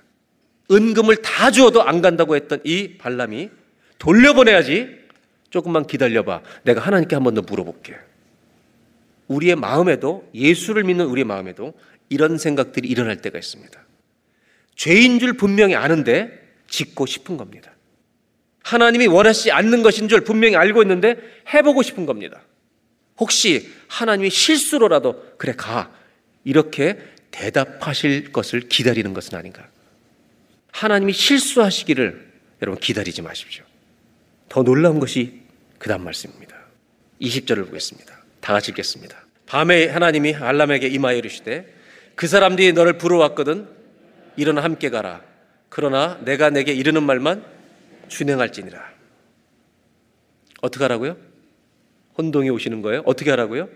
[0.72, 3.50] 은금을 다 주어도 안 간다고 했던 이 발람이
[3.98, 4.99] 돌려보내야지
[5.50, 6.42] 조금만 기다려봐.
[6.64, 7.96] 내가 하나님께 한 번 더 물어볼게.
[9.28, 11.74] 우리의 마음에도 예수를 믿는 우리의 마음에도
[12.10, 13.80] 이런 생각들이 일어날 때가 있습니다.
[14.76, 16.32] 죄인 줄 분명히 아는데
[16.68, 17.72] 짓고 싶은 겁니다.
[18.64, 21.18] 하나님이 원하시지 않는 것인 줄 분명히 알고 있는데
[21.54, 22.42] 해보고 싶은 겁니다.
[23.20, 25.92] 혹시 하나님이 실수로라도 그래 가
[26.44, 26.98] 이렇게
[27.32, 29.68] 대답하실 것을 기다리는 것은 아닌가?
[30.72, 32.32] 하나님이 실수하시기를
[32.62, 33.64] 여러분 기다리지 마십시오.
[34.50, 35.42] 더 놀라운 것이
[35.78, 36.58] 그 다음 말씀입니다.
[37.22, 38.18] 20절을 보겠습니다.
[38.42, 39.18] 다 같이 읽겠습니다.
[39.46, 41.74] 밤에 하나님이 알람에게 임하여 이르시되
[42.16, 43.68] 그 사람들이 너를 부러웠거든
[44.36, 45.22] 일어나 함께 가라.
[45.70, 47.46] 그러나 내가 내게 이르는 말만
[48.08, 48.90] 준행할지니라.
[50.62, 51.16] 어떻게 하라고요?
[52.18, 53.04] 혼동이 오시는 거예요?
[53.06, 53.70] 어떻게 하라고요?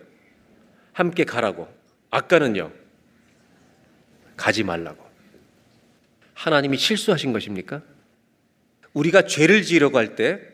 [0.91, 1.67] 함께 가라고.
[2.09, 2.71] 아까는요.
[4.35, 5.03] 가지 말라고.
[6.33, 7.81] 하나님이 실수하신 것입니까?
[8.93, 10.52] 우리가 죄를 지으려고 할 때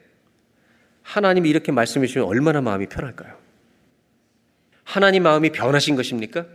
[1.09, 3.35] 하나님이 이렇게 말씀해 주시면 얼마나 마음이 편할까요?
[4.83, 6.45] 하나님 마음이 변하신 것입니까?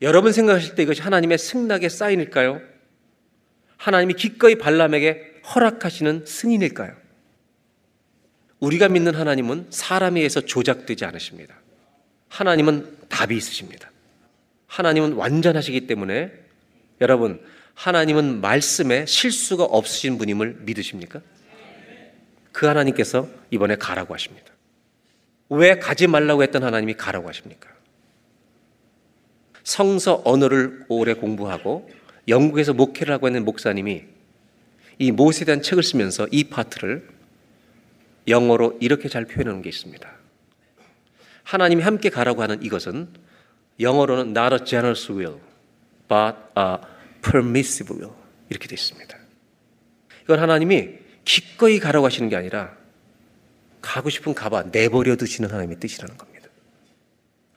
[0.00, 2.62] 여러분 생각하실 때 이것이 하나님의 승낙의 사인일까요?
[3.76, 6.96] 하나님이 기꺼이 발람에게 허락하시는 승인일까요?
[8.60, 11.54] 우리가 믿는 하나님은 사람에 의해서 조작되지 않으십니다.
[12.30, 13.90] 하나님은 답이 있으십니다.
[14.68, 16.32] 하나님은 완전하시기 때문에
[17.02, 17.42] 여러분
[17.74, 21.20] 하나님은 말씀에 실수가 없으신 분임을 믿으십니까?
[22.56, 24.50] 그 하나님께서 이번에 가라고 하십니다.
[25.50, 27.68] 왜 가지 말라고 했던 하나님이 가라고 하십니까?
[29.62, 31.90] 성서 언어를 오래 공부하고
[32.28, 34.04] 영국에서 목회를 하고 있는 목사님이
[34.98, 37.06] 이 모세에 대한 책을 쓰면서 이 파트를
[38.26, 40.10] 영어로 이렇게 잘 놓은 게 있습니다.
[41.42, 43.10] 하나님이 함께 가라고 하는 이것은
[43.80, 45.40] 영어로는 not a generous will,
[46.08, 46.78] but a
[47.20, 48.16] permissive will
[48.48, 49.14] 이렇게 되어 있습니다.
[50.24, 52.74] 이건 하나님이 기꺼이 가라고 하시는 게 아니라
[53.82, 56.48] 가고 싶은 가봐 내버려 두시는 하나님의 뜻이라는 겁니다.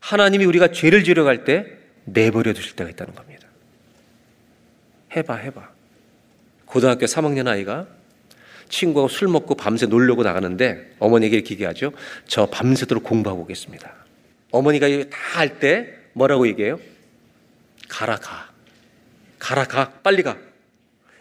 [0.01, 1.65] 하나님이 우리가 죄를 지으려 갈때
[2.03, 3.47] 내버려 두실 때가 있다는 겁니다.
[5.15, 5.69] 해봐 해봐.
[6.65, 7.87] 고등학교 3학년 아이가
[8.69, 11.91] 친구하고 술 먹고 밤새 놀려고 나가는데 어머니에게 이렇게 얘기하죠.
[12.27, 13.93] 저 밤새도록 공부하고 오겠습니다.
[14.51, 16.79] 어머니가 다 할 때 뭐라고 얘기해요?
[17.87, 18.49] 가라 가.
[19.37, 19.91] 가라 가.
[20.03, 20.37] 빨리 가.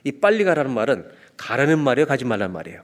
[0.05, 2.07] 이 빨리 가라는 말은 가라는 말이에요.
[2.07, 2.83] 가지 말라는 말이에요.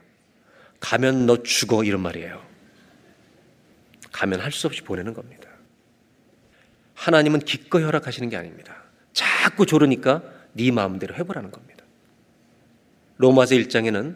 [0.79, 2.43] 가면 너 죽어 이런 말이에요.
[4.11, 5.49] 가면 할 수 없이 보내는 겁니다.
[6.95, 8.75] 하나님은 기꺼이 허락하시는 게 아닙니다.
[9.13, 11.83] 자꾸 조르니까 네 마음대로 해보라는 겁니다.
[13.17, 14.15] 로마서 1장에는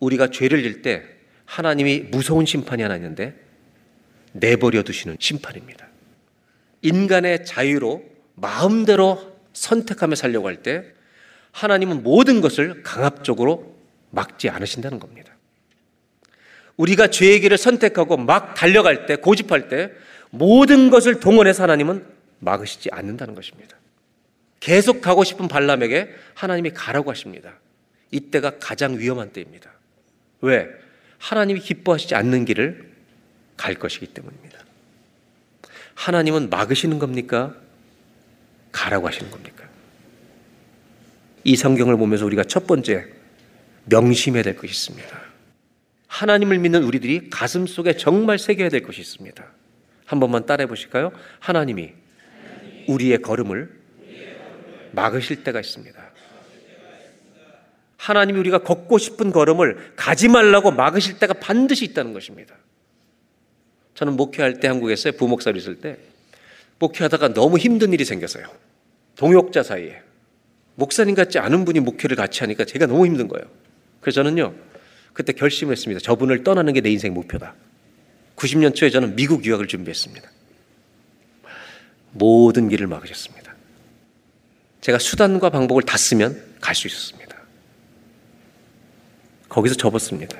[0.00, 1.04] 우리가 죄를 질 때
[1.44, 3.34] 하나님이 무서운 심판이 하나 있는데
[4.32, 5.88] 내버려 두시는 심판입니다.
[6.82, 8.02] 인간의 자유로
[8.34, 10.94] 마음대로 선택하며 살려고 할 때
[11.52, 13.76] 하나님은 모든 것을 강압적으로
[14.10, 15.34] 막지 않으신다는 겁니다.
[16.76, 19.92] 우리가 죄의 길을 선택하고 막 달려갈 때, 고집할 때
[20.30, 22.06] 모든 것을 동원해서 하나님은
[22.38, 23.76] 막으시지 않는다는 것입니다.
[24.60, 27.54] 계속 가고 싶은 발람에게 하나님이 가라고 하십니다.
[28.10, 29.70] 이때가 가장 위험한 때입니다.
[30.40, 30.68] 왜?
[31.18, 32.90] 하나님이 기뻐하시지 않는 길을
[33.56, 34.58] 갈 것이기 때문입니다.
[35.94, 37.54] 하나님은 막으시는 겁니까?
[38.72, 39.69] 가라고 하시는 겁니까?
[41.44, 43.06] 이 성경을 보면서 우리가 첫 번째
[43.86, 45.20] 명심해야 될 것이 있습니다.
[46.06, 49.44] 하나님을 믿는 우리들이 가슴 속에 정말 새겨야 될 것이 있습니다.
[50.04, 51.12] 한 번만 따라해 보실까요?
[51.38, 51.92] 하나님이
[52.88, 53.70] 우리의 걸음을
[54.92, 56.10] 막으실 때가 있습니다.
[57.96, 62.56] 하나님이 우리가 걷고 싶은 걸음을 가지 말라고 막으실 때가 반드시 있다는 것입니다.
[63.94, 65.98] 저는 목회할 때 한국에서 부목사로 있을 때
[66.78, 68.46] 목회하다가 너무 힘든 일이 생겼어요.
[69.16, 70.02] 동역자 사이에.
[70.80, 73.46] 목사님 같지 않은 분이 목회를 같이 하니까 제가 너무 힘든 거예요.
[74.00, 74.54] 그래서 저는요,
[75.12, 76.00] 그때 결심을 했습니다.
[76.00, 77.54] 저분을 떠나는 게 내 인생 목표다.
[78.36, 80.28] 90년 초에 저는 미국 유학을 준비했습니다.
[82.12, 83.54] 모든 길을 막으셨습니다.
[84.80, 87.36] 제가 수단과 방법을 다 쓰면 갈 수 있었습니다.
[89.50, 90.38] 거기서 접었습니다.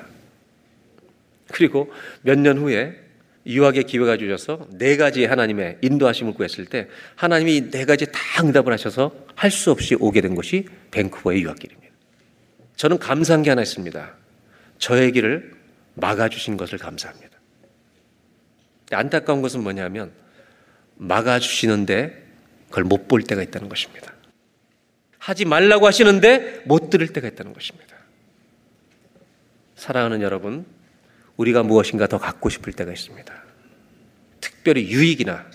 [1.51, 1.91] 그리고
[2.23, 2.99] 몇 년 후에
[3.45, 9.11] 유학의 기회가 주셔서 네 가지 하나님의 인도하심을 구했을 때 하나님이 네 가지 다 응답을 하셔서
[9.35, 11.91] 할 수 없이 오게 된 것이 밴쿠버의 유학길입니다.
[12.75, 14.15] 저는 감사한 게 하나 있습니다.
[14.77, 15.53] 저의 길을
[15.95, 17.29] 막아주신 것을 감사합니다.
[18.91, 20.11] 안타까운 것은 뭐냐면
[20.95, 22.23] 막아주시는데
[22.69, 24.13] 그걸 못 볼 때가 있다는 것입니다.
[25.17, 27.95] 하지 말라고 하시는데 못 들을 때가 있다는 것입니다.
[29.75, 30.65] 사랑하는 여러분,
[31.41, 33.33] 우리가 무엇인가 더 갖고 싶을 때가 있습니다.
[34.39, 35.45] 특별히 유익이나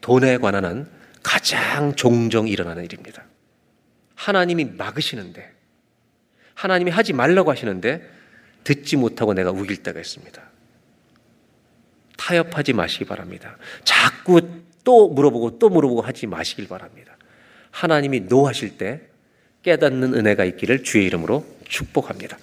[0.00, 0.90] 돈에 관한 한
[1.22, 3.24] 가장 종종 일어나는 일입니다.
[4.14, 5.52] 하나님이 막으시는데,
[6.54, 8.08] 하나님이 하지 말라고 하시는데,
[8.64, 10.42] 듣지 못하고 내가 우길 때가 있습니다.
[12.16, 13.56] 타협하지 마시기 바랍니다.
[13.84, 14.40] 자꾸
[14.84, 17.16] 또 물어보고 또 물어보고 하지 마시길 바랍니다.
[17.70, 19.00] 하나님이 노하실 때
[19.62, 22.38] 깨닫는 은혜가 있기를 주의 이름으로 축복합니다.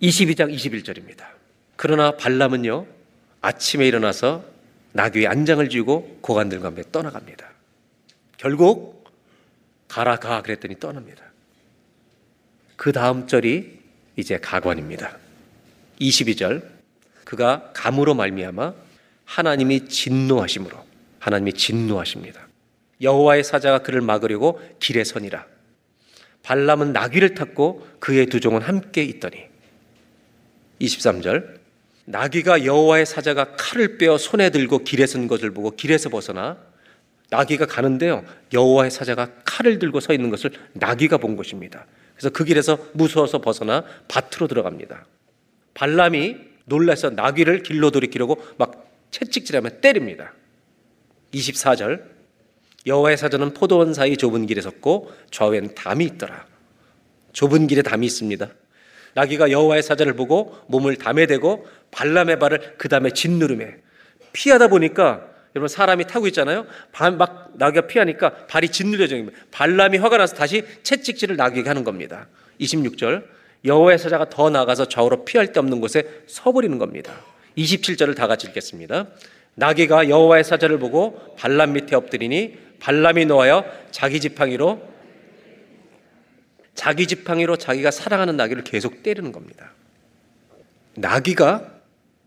[0.00, 1.35] 22장 21절입니다.
[1.76, 2.86] 그러나 발람은요,
[3.40, 4.44] 아침에 일어나서
[4.92, 7.46] 나귀의 안장을 쥐고 고관들과 함께 떠나갑니다.
[8.38, 9.04] 결국
[9.88, 11.22] 가라 가 그랬더니 떠납니다.
[12.76, 13.78] 그 다음 절이
[14.16, 15.16] 이제 가관입니다.
[16.00, 16.66] 22절
[17.24, 18.74] 그가 감으로 말미암아
[19.24, 20.76] 하나님이 진노하심으로
[21.18, 22.46] 하나님이 진노하십니다.
[23.00, 25.46] 여호와의 사자가 그를 막으려고 길에 서니라.
[26.42, 29.44] 발람은 나귀를 탔고 그의 두 종은 함께 있더니
[30.80, 31.58] 23절
[32.06, 36.56] 나귀가 여호와의 사자가 칼을 빼어 손에 들고 길에 선 것을 보고 길에서 벗어나
[37.30, 38.24] 나귀가 가는데요.
[38.52, 41.86] 여호와의 사자가 칼을 들고 서 있는 것을 나귀가 본 것입니다.
[42.14, 45.04] 그래서 그 길에서 무서워서 벗어나 밭으로 들어갑니다.
[45.74, 50.32] 발람이 놀라서 나귀를 길로 돌이키려고 막 채찍질하며 때립니다.
[51.34, 52.04] 24절
[52.86, 56.46] 여호와의 사자는 포도원 사이 좁은 길에 섰고 좌우엔 담이 있더라.
[57.32, 58.48] 좁은 길에 담이 있습니다.
[59.16, 63.76] 나귀가 여호와의 사자를 보고 몸을 담에 대고 발람의 발을 그 다음에 짓누르매
[64.34, 66.66] 피하다 보니까 여러분 사람이 타고 있잖아요.
[67.16, 72.28] 막 나귀가 피하니까 발이 짓누려져 있는 발람이 화가 나서 다시 채찍질을 나귀에게 하는 겁니다.
[72.60, 73.24] 26절
[73.64, 77.14] 여호와의 사자가 더 나가서 좌우로 피할 데 없는 곳에 서버리는 겁니다.
[77.56, 79.06] 27절을 다 같이 읽겠습니다.
[79.54, 84.95] 나귀가 여호와의 사자를 보고 발람 밑에 엎드리니 발람이 놓아여 자기 지팡이로
[86.76, 89.72] 자기 지팡이로 자기가 사랑하는 나귀를 계속 때리는 겁니다.
[90.94, 91.72] 나귀가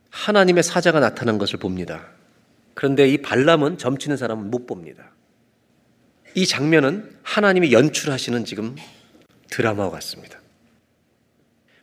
[0.10, 2.08] 하나님의 사자가 나타난 것을 봅니다.
[2.74, 5.12] 그런데 이 발람은 점치는 사람은 못 봅니다.
[6.36, 8.76] 이 장면은 하나님이 연출하시는 지금
[9.50, 10.40] 드라마와 같습니다.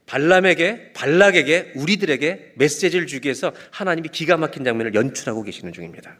[0.06, 6.16] 발람에게, 발락에게, 우리들에게 메시지를 주기 위해서 하나님이 기가 막힌 장면을 연출하고 계시는 중입니다.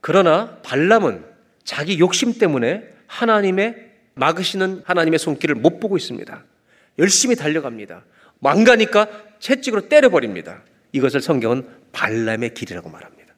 [0.00, 1.24] 그러나 발람은
[1.64, 3.85] 자기 욕심 때문에 하나님의
[4.16, 6.44] 막으시는 하나님의 손길을 못 보고 있습니다.
[6.98, 8.04] 열심히 달려갑니다.
[8.40, 10.62] 망가니까 채찍으로 때려버립니다.
[10.92, 13.34] 이것을 성경은 발람의 길이라고 말합니다.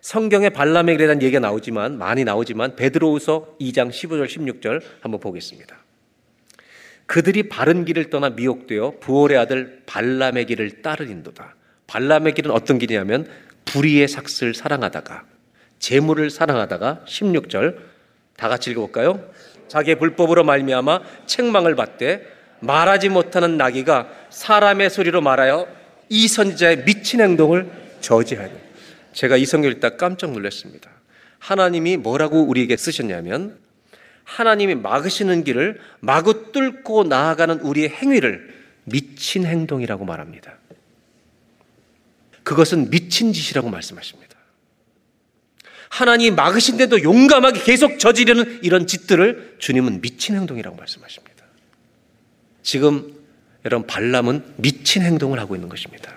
[0.00, 5.76] 성경에 발람의 길에 대한 얘기가 나오지만 많이 나오지만 베드로후서 2장 15절 16절 한번 보겠습니다.
[7.04, 11.56] 그들이 바른 길을 떠나 미혹되어 부올의 아들 발람의 길을 따르린도다.
[11.86, 13.28] 발람의 길은 어떤 길이냐면
[13.66, 15.24] 불의의 삭슬 사랑하다가
[15.78, 17.78] 재물을 사랑하다가 16절
[18.36, 19.28] 다 같이 읽어볼까요?
[19.68, 22.26] 자기의 불법으로 말미암아 책망을 받되
[22.60, 25.68] 말하지 못하는 나귀가 사람의 소리로 말하여
[26.08, 27.70] 이 선지자의 미친 행동을
[28.00, 28.52] 저지하니
[29.12, 30.90] 제가 이 성경 읽다 깜짝 놀랐습니다.
[31.38, 33.58] 하나님이 뭐라고 우리에게 쓰셨냐면
[34.24, 38.54] 하나님이 막으시는 길을 마구 뚫고 나아가는 우리의 행위를
[38.84, 40.54] 미친 행동이라고 말합니다.
[42.42, 44.27] 그것은 미친 짓이라고 말씀하십니다.
[45.90, 51.44] 하나님이 막으신데도 용감하게 계속 저지르는 이런 짓들을 주님은 미친 행동이라고 말씀하십니다.
[52.62, 53.14] 지금
[53.64, 56.16] 여러분 발람은 미친 행동을 하고 있는 것입니다.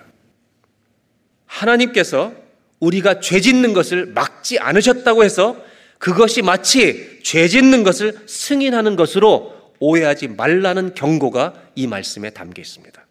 [1.45, 2.33] 하나님께서
[2.79, 5.63] 우리가 죄 짓는 것을 막지 않으셨다고 해서
[5.97, 13.05] 그것이 마치 죄 짓는 것을 승인하는 것으로 오해하지 말라는 경고가 이 말씀에 담겨 있습니다.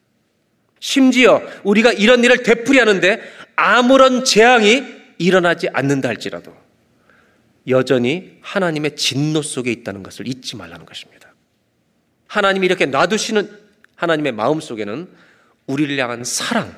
[0.81, 3.21] 심지어 우리가 이런 일을 되풀이하는데
[3.55, 6.57] 아무런 재앙이 일어나지 않는다 할지라도
[7.69, 11.35] 여전히 하나님의 진노 속에 있다는 것을 잊지 말라는 것입니다.
[12.27, 13.51] 하나님이 이렇게 놔두시는
[13.97, 15.09] 하나님의 마음 속에는
[15.67, 16.75] 우리를 향한 사랑,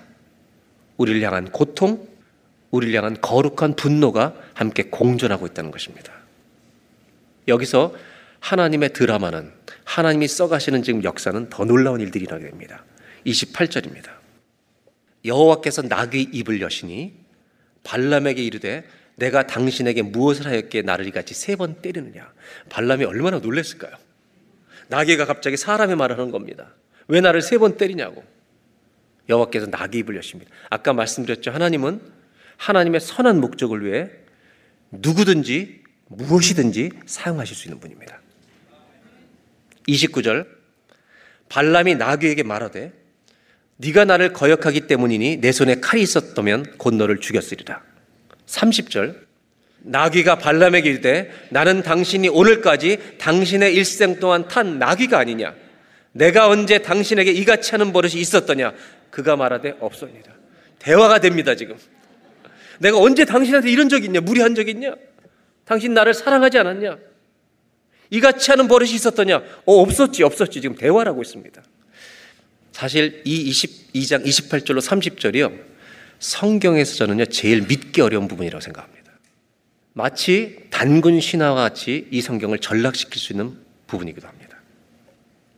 [0.97, 2.09] 우리를 향한 고통,
[2.73, 6.12] 우리를 향한 거룩한 분노가 함께 공존하고 있다는 것입니다.
[7.47, 7.94] 여기서
[8.40, 9.52] 하나님의 드라마는
[9.85, 12.85] 하나님이 써가시는 지금 역사는 더 놀라운 일들이 일어나게 됩니다.
[13.24, 14.10] 28절입니다.
[15.24, 17.21] 여호와께서 나귀 입을 여시니
[17.84, 18.84] 발람에게 이르되
[19.16, 22.32] 내가 당신에게 무엇을 하였기에 나를 이같이 세 번 때리느냐.
[22.70, 23.92] 발람이 얼마나 놀랐을까요?
[24.88, 26.74] 나귀가 갑자기 사람의 말을 하는 겁니다.
[27.09, 28.24] 왜 나를 세 번 때리냐고.
[29.28, 30.50] 여호와께서 나귀 입을 여십니다.
[30.70, 31.50] 아까 말씀드렸죠.
[31.50, 32.00] 하나님은
[32.56, 34.10] 하나님의 선한 목적을 위해
[34.90, 38.20] 누구든지 무엇이든지 사용하실 수 있는 분입니다.
[39.88, 40.46] 29절
[41.48, 42.92] 발람이 나귀에게 말하되
[43.82, 47.82] 네가 나를 거역하기 때문이니 내 손에 칼이 있었다면 곧 너를 죽였으리라.
[48.46, 49.16] 30절
[49.80, 55.54] 나귀가 발람에게 이르되 나는 당신이 오늘까지 당신의 일생 동안 탄 나귀가 아니냐
[56.12, 58.72] 내가 언제 당신에게 이같이 하는 버릇이 있었더냐
[59.10, 60.32] 그가 말하되 없습니다.
[60.78, 61.76] 대화가 됩니다 지금.
[62.78, 64.94] 내가 언제 당신한테 이런 적이 있냐 무리한 적이 있냐
[65.64, 66.98] 당신 나를 사랑하지 않았냐
[68.10, 71.62] 이같이 하는 버릇이 있었더냐 어 없었지 없었지 지금 대화를 하고 있습니다.
[72.72, 75.72] 사실 이 22장 28절로 30절이요.
[76.18, 79.12] 성경에서 저는요, 제일 믿기 어려운 부분이라고 생각합니다.
[79.92, 84.58] 마치 단군 신화와 같이 이 성경을 전락시킬 수 있는 부분이기도 합니다.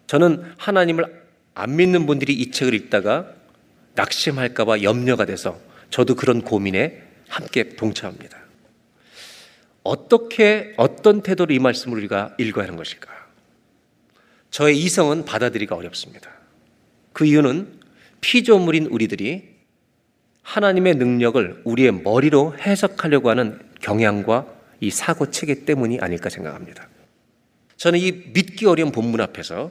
[0.06, 1.22] 저는 하나님을
[1.54, 3.32] 안 믿는 분들이 이 책을 읽다가
[3.94, 5.60] 낙심할까봐 염려가 돼서
[5.90, 8.38] 저도 그런 고민에 함께 동참합니다.
[9.84, 13.12] 어떻게, 어떤 태도로 이 말씀을 우리가 읽어야 하는 것일까?
[14.50, 16.33] 저의 이성은 받아들이기가 어렵습니다.
[17.14, 17.80] 그 이유는
[18.20, 19.54] 피조물인 우리들이
[20.42, 24.46] 하나님의 능력을 우리의 머리로 해석하려고 하는 경향과
[24.80, 26.88] 이 사고 체계 때문이 아닐까 생각합니다.
[27.78, 29.70] 저는 이 믿기 어려운 본문 앞에서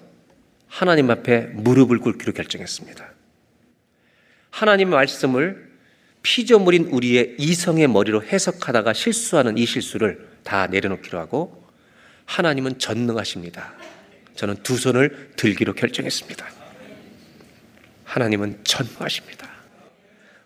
[0.68, 3.08] 하나님 앞에 무릎을 꿇기로 결정했습니다.
[4.50, 5.72] 하나님의 말씀을
[6.24, 11.64] 피조물인 우리의 이성의 머리로 해석하다가 실수하는 이 실수를 다 내려놓기로 하고
[12.26, 13.74] 하나님은 전능하십니다.
[14.36, 16.63] 저는 두 손을 들기로 결정했습니다.
[18.14, 19.50] 하나님은 전능하십니다.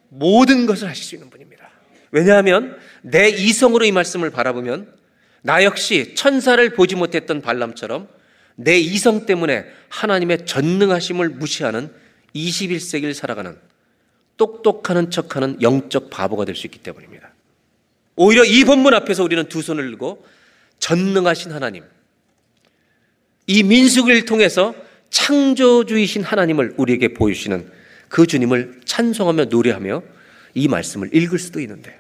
[0.07, 1.69] 모든 것을 하실 수 있는 분입니다.
[2.11, 4.95] 왜냐하면 내 이성으로 이 말씀을 바라보면
[5.41, 8.07] 나 역시 천사를 보지 못했던 발람처럼
[8.56, 11.91] 내 이성 때문에 하나님의 전능하심을 무시하는
[12.34, 13.57] 21세기를 살아가는
[14.38, 17.34] 똑똑하는 척하는 영적 바보가 될 수 있기 때문입니다.
[18.15, 20.26] 오히려 이 본문 앞에서 우리는 두 손을 들고
[20.80, 21.84] 전능하신 하나님,
[23.45, 24.73] 이 민숙을 통해서
[25.09, 27.71] 창조주이신 하나님을 우리에게 보여주시는
[28.09, 30.03] 그 주님을 찬송하며 노래하며
[30.53, 31.97] 이 말씀을 읽을 수도 있는데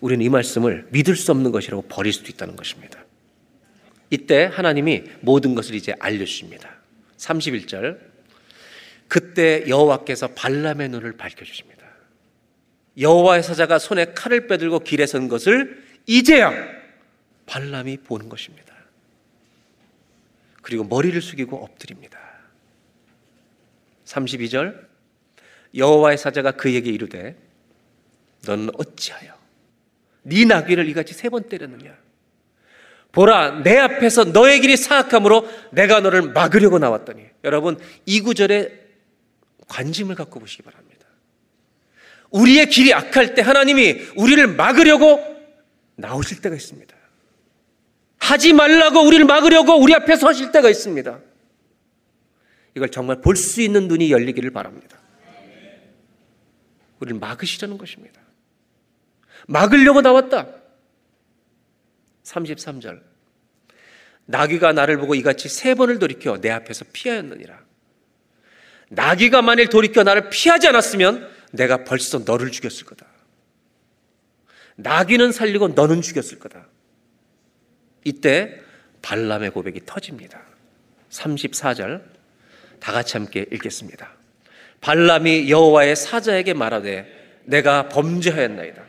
[0.00, 3.04] 우리는 이 말씀을 믿을 수 없는 것이라고 버릴 수도 있다는 것입니다.
[4.10, 6.70] 이때 하나님이 모든 것을 이제 알려주십니다.
[7.18, 7.98] 31절
[9.08, 11.78] 그때 여호와께서 발람의 눈을 밝혀주십니다.
[12.98, 16.52] 여호와의 사자가 손에 칼을 빼들고 길에 선 것을 이제야
[17.46, 18.67] 발람이 보는 것입니다.
[20.68, 22.18] 그리고 머리를 숙이고 엎드립니다.
[24.04, 24.86] 32절
[25.74, 27.36] 여호와의 사자가 그에게 이르되
[28.44, 29.32] 너는 어찌하여
[30.24, 31.96] 네 나귀를 이같이 세 번 때렸느냐
[33.12, 37.24] 보라, 내 앞에서 너의 길이 사악함으로 내가 너를 막으려고 나왔더니.
[37.42, 38.70] 여러분, 이 구절에
[39.66, 41.06] 관심을 갖고 보시기 바랍니다.
[42.30, 45.24] 우리의 길이 악할 때 하나님이 우리를 막으려고
[45.96, 46.97] 나오실 때가 있습니다.
[48.18, 51.18] 하지 말라고 우리를 막으려고 우리 앞에 서실 때가 있습니다.
[52.74, 54.98] 이걸 정말 볼 수 있는 눈이 열리기를 바랍니다.
[57.00, 58.20] 우리를 막으시려는 것입니다.
[59.46, 60.48] 막으려고 나왔다.
[62.24, 63.00] 33절.
[64.26, 67.58] 나귀가 나를 보고 이같이 세 번을 돌이켜 내 앞에서 피하였느니라.
[68.90, 73.06] 나귀가 만일 돌이켜 나를 피하지 않았으면 내가 벌써 너를 죽였을 거다.
[74.76, 76.66] 나귀는 살리고 너는 죽였을 거다.
[78.04, 78.60] 이때
[79.02, 80.40] 발람의 고백이 터집니다.
[81.10, 82.02] 34절
[82.80, 84.10] 다 같이 함께 읽겠습니다.
[84.80, 87.06] 발람이 여호와의 사자에게 말하되
[87.44, 88.82] 내가 범죄하였나이다.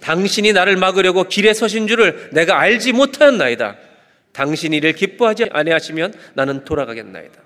[0.00, 3.76] 당신이 나를 막으려고 길에 서신 줄을 내가 알지 못하였나이다.
[4.32, 7.40] 당신이 이를 기뻐하지 아니하시면 나는 돌아가겠나이다.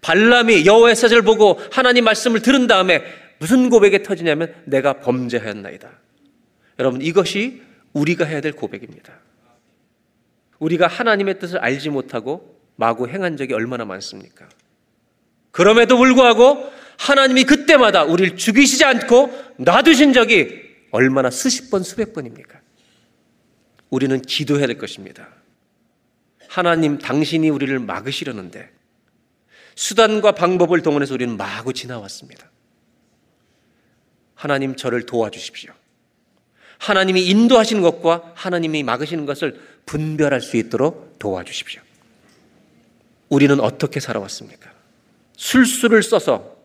[0.00, 3.02] 발람이 여호와의 사자를 보고 하나님 말씀을 들은 다음에
[3.38, 5.90] 무슨 고백이 터지냐면 내가 범죄하였나이다.
[6.78, 7.62] 여러분 이것이
[7.92, 9.12] 우리가 해야 될 고백입니다.
[10.58, 14.48] 우리가 하나님의 뜻을 알지 못하고 마구 행한 적이 얼마나 많습니까?
[15.50, 22.60] 그럼에도 불구하고 하나님이 그때마다 우리를 죽이시지 않고 놔두신 적이 얼마나 수십 번, 수백 번입니까?
[23.90, 25.28] 우리는 기도해야 될 것입니다.
[26.48, 28.70] 하나님, 당신이 우리를 막으시려는데
[29.74, 32.50] 수단과 방법을 동원해서 우리는 마구 지나왔습니다.
[34.34, 35.72] 하나님, 저를 도와주십시오.
[36.78, 41.80] 하나님이 인도하시는 것과 하나님이 막으시는 것을 분별할 수 있도록 도와주십시오.
[43.28, 44.70] 우리는 어떻게 살아왔습니까?
[45.36, 46.56] 술수를 써서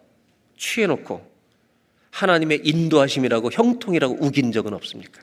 [0.57, 1.29] 취해놓고
[2.11, 5.21] 하나님의 인도하심이라고 형통이라고 우긴 적은 없습니까?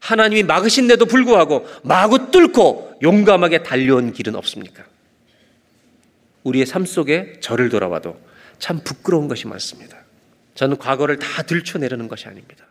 [0.00, 4.84] 하나님이 막으신데도 불구하고 마구 뚫고 용감하게 달려온 길은 없습니까?
[6.42, 8.20] 우리의 삶 속에 저를 돌아봐도
[8.58, 9.98] 참 부끄러운 것이 많습니다.
[10.54, 12.66] 저는 과거를 다 들춰내려는 것이 아닙니다.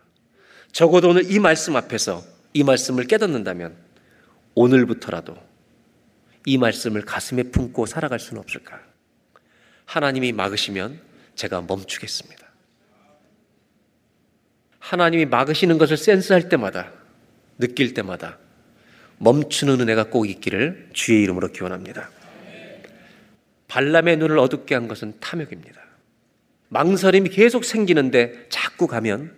[0.72, 2.24] 적어도 오늘 이 말씀 앞에서
[2.54, 3.76] 이 말씀을 깨닫는다면
[4.56, 5.36] 오늘부터라도
[6.46, 8.82] 이 말씀을 가슴에 품고 살아갈 수는 없을까?
[9.86, 11.00] 하나님이 막으시면
[11.36, 12.48] 제가 멈추겠습니다.
[14.80, 16.92] 하나님이 막으시는 것을 센스할 때마다,
[17.58, 18.38] 느낄 때마다
[19.20, 22.10] 멈추는 은혜가 꼭 있기를 주의 이름으로 기원합니다.
[23.70, 25.82] 발람의 눈을 어둡게 한 것은 탐욕입니다.
[26.68, 29.36] 망설임이 계속 생기는데 자꾸 가면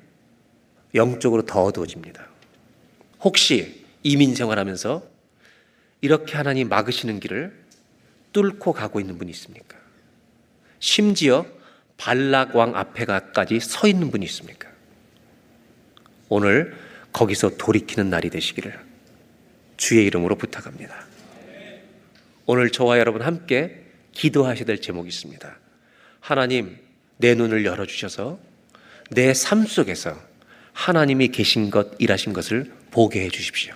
[0.96, 2.28] 영적으로 더 어두워집니다.
[3.22, 5.03] 혹시 이민 생활하면서
[6.02, 7.65] 이렇게 하나님 막으시는 길을
[8.34, 9.77] 뚫고 가고 있는 분이 있습니까?
[10.80, 11.44] 심지어
[11.98, 14.69] 발락 왕 앞에까지 서 있는 분이 있습니까?
[16.30, 16.77] 오늘
[17.14, 18.80] 거기서 돌이키는 날이 되시기를
[19.77, 21.07] 주의 이름으로 부탁합니다.
[22.45, 25.57] 오늘 저와 여러분 함께 기도하셔야 될 제목이 있습니다.
[26.19, 26.77] 하나님,
[27.18, 28.38] 내 눈을 열어주셔서
[29.10, 30.15] 내 삶 속에서
[30.73, 33.73] 하나님이 계신 것, 일하신 것을 보게 해 주십시오.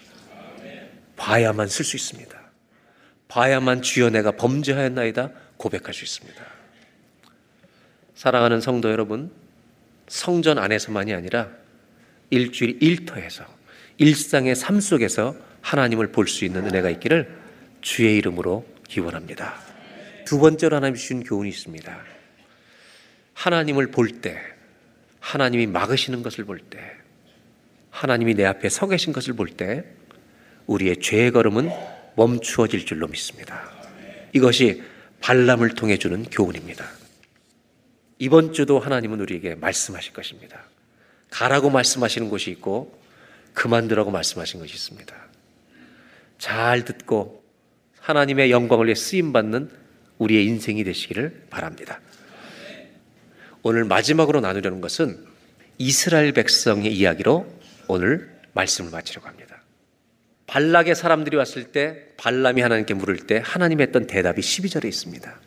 [1.20, 2.40] 봐야만 쓸 수 있습니다.
[3.28, 6.44] 봐야만 주여 내가 범죄하였나이다 고백할 수 있습니다.
[8.16, 9.32] 사랑하는 성도 여러분,
[10.08, 11.50] 성전 안에서만이 아니라
[12.32, 13.46] 일주일 일터에서
[13.98, 17.38] 일상의 삶 속에서 하나님을 볼 수 있는 은혜가 있기를
[17.82, 19.56] 주의 이름으로 기원합니다.
[20.26, 22.02] 두 번째로 하나님 주신 교훈이 있습니다.
[23.34, 24.40] 하나님을 볼 때,
[25.20, 26.80] 하나님이 막으시는 것을 볼 때,
[27.90, 29.84] 하나님이 내 앞에 서 계신 것을 볼 때,
[30.70, 31.70] 우리의 죄의 걸음은
[32.16, 33.72] 멈추어질 줄로 믿습니다.
[34.34, 34.84] 이것이
[35.20, 36.86] 발람을 통해 주는 교훈입니다.
[38.20, 40.64] 이번 주도 하나님은 우리에게 말씀하실 것입니다.
[41.32, 42.98] 가라고 말씀하시는 곳이 있고
[43.54, 45.16] 그만두라고 말씀하신 것이 있습니다.
[46.38, 47.44] 잘 듣고
[48.00, 49.72] 하나님의 영광을 위해 쓰임 받는
[50.20, 52.00] 우리의 인생이 되시기를 바랍니다.
[53.64, 55.26] 오늘 마지막으로 나누려는 것은
[55.78, 57.52] 이스라엘 백성의 이야기로
[57.88, 59.49] 오늘 말씀을 마치려고 합니다.
[60.50, 65.40] 발락의 사람들이 왔을 때 발람이 하나님께 물을 때 하나님 했던 대답이 12절에 있습니다.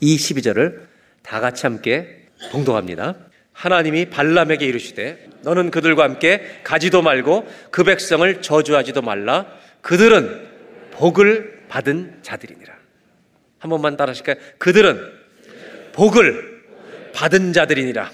[0.00, 0.86] 이 12절을
[1.22, 3.16] 다 같이 함께 봉독합니다.
[3.52, 9.46] 하나님이 발람에게 이르시되 너는 그들과 함께 가지도 말고 그 백성을 저주하지도 말라
[9.80, 10.48] 그들은
[10.92, 12.74] 복을 받은 자들이니라.
[13.58, 14.36] 한 번만 따라 하실까요?
[14.58, 15.00] 그들은
[15.92, 16.62] 복을
[17.14, 18.10] 받은 자들이니라.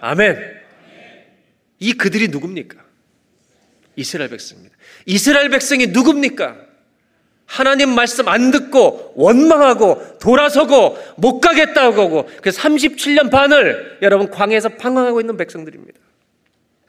[0.00, 0.58] 아멘.
[1.80, 2.87] 이 그들이 누굽니까?
[3.98, 4.76] 이스라엘 백성입니다.
[5.06, 6.56] 이스라엘 백성이 누굽니까?
[7.46, 15.20] 하나님 말씀 안 듣고 원망하고 돌아서고 못 가겠다고 하고 그 37년 반을 여러분 광야에서 방황하고
[15.20, 15.98] 있는 백성들입니다.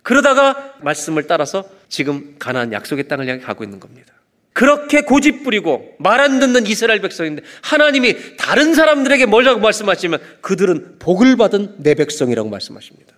[0.03, 4.14] 그러다가 말씀을 따라서 지금 가나안 약속의 땅을 향해 가고 있는 겁니다.
[4.53, 11.38] 그렇게 고집 부리고 말 안 듣는 이스라엘 백성인데 하나님이 다른 사람들에게 뭐라고 말씀하시면 그들은 복을
[11.38, 13.14] 받은 내 백성이라고 말씀하십니다.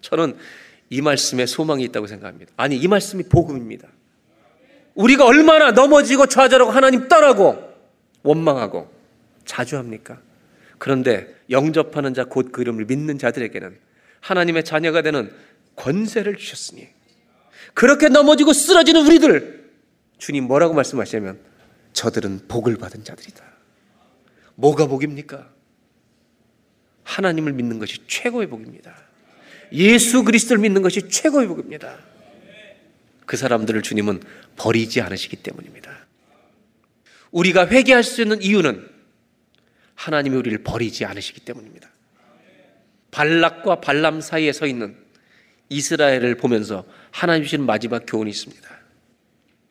[0.00, 0.36] 저는
[0.92, 2.52] 이 말씀에 소망이 있다고 생각합니다.
[2.58, 3.88] 아니, 이 말씀이 복음입니다.
[4.94, 7.72] 우리가 얼마나 넘어지고 좌절하고 하나님 떠나고
[8.22, 8.92] 원망하고
[9.46, 10.20] 자주 합니까?
[10.76, 13.78] 그런데 영접하는 자 곧 그름을 믿는 자들에게는
[14.20, 15.32] 하나님의 자녀가 되는
[15.76, 16.88] 권세를 주셨으니
[17.72, 19.70] 그렇게 넘어지고 쓰러지는 우리들
[20.18, 21.40] 주님 뭐라고 말씀하시냐면
[21.94, 23.42] 저들은 복을 받은 자들이다.
[24.56, 25.48] 뭐가 복입니까?
[27.04, 28.94] 하나님을 믿는 것이 최고의 복입니다.
[29.72, 31.98] 예수 그리스도를 믿는 것이 최고의 복입니다.
[33.26, 34.22] 그 사람들을 주님은
[34.56, 36.06] 버리지 않으시기 때문입니다.
[37.30, 38.88] 우리가 회개할 수 있는 이유는
[39.94, 41.88] 하나님이 우리를 버리지 않으시기 때문입니다.
[43.10, 44.96] 발락과 발람 사이에 서 있는
[45.68, 48.68] 이스라엘을 보면서 하나님 주시는 마지막 교훈이 있습니다.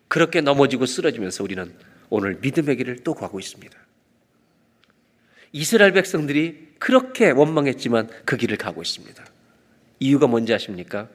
[0.07, 1.73] 그렇게 넘어지고 쓰러지면서 우리는
[2.09, 3.77] 오늘 믿음의 길을 또 가고 있습니다.
[5.53, 9.23] 이스라엘 백성들이 그렇게 원망했지만 그 길을 가고 있습니다.
[10.01, 11.07] 이유가 뭔지 아십니까?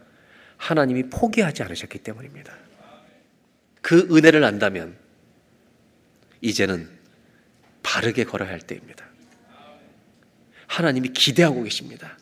[0.57, 2.57] 하나님이 포기하지 않으셨기 때문입니다.
[3.83, 4.97] 그 은혜를 안다면
[6.41, 6.89] 이제는
[7.83, 9.05] 바르게 걸어야 할 때입니다.
[10.69, 12.17] 하나님이 기대하고 계십니다.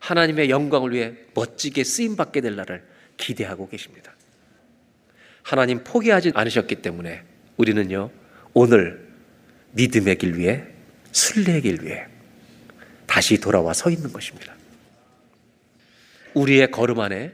[0.00, 2.82] 하나님의 영광을 위해 멋지게 쓰임 받게 될 날을
[3.16, 4.14] 기대하고 계십니다.
[5.42, 7.22] 하나님 포기하지 않으셨기 때문에
[7.56, 8.10] 우리는요
[8.54, 9.06] 오늘
[9.72, 10.74] 믿음의 길 위에
[11.12, 12.06] 순례의 길 위에
[13.06, 14.57] 다시 돌아와 서 있는 것입니다.
[16.34, 17.32] 우리의 걸음 안에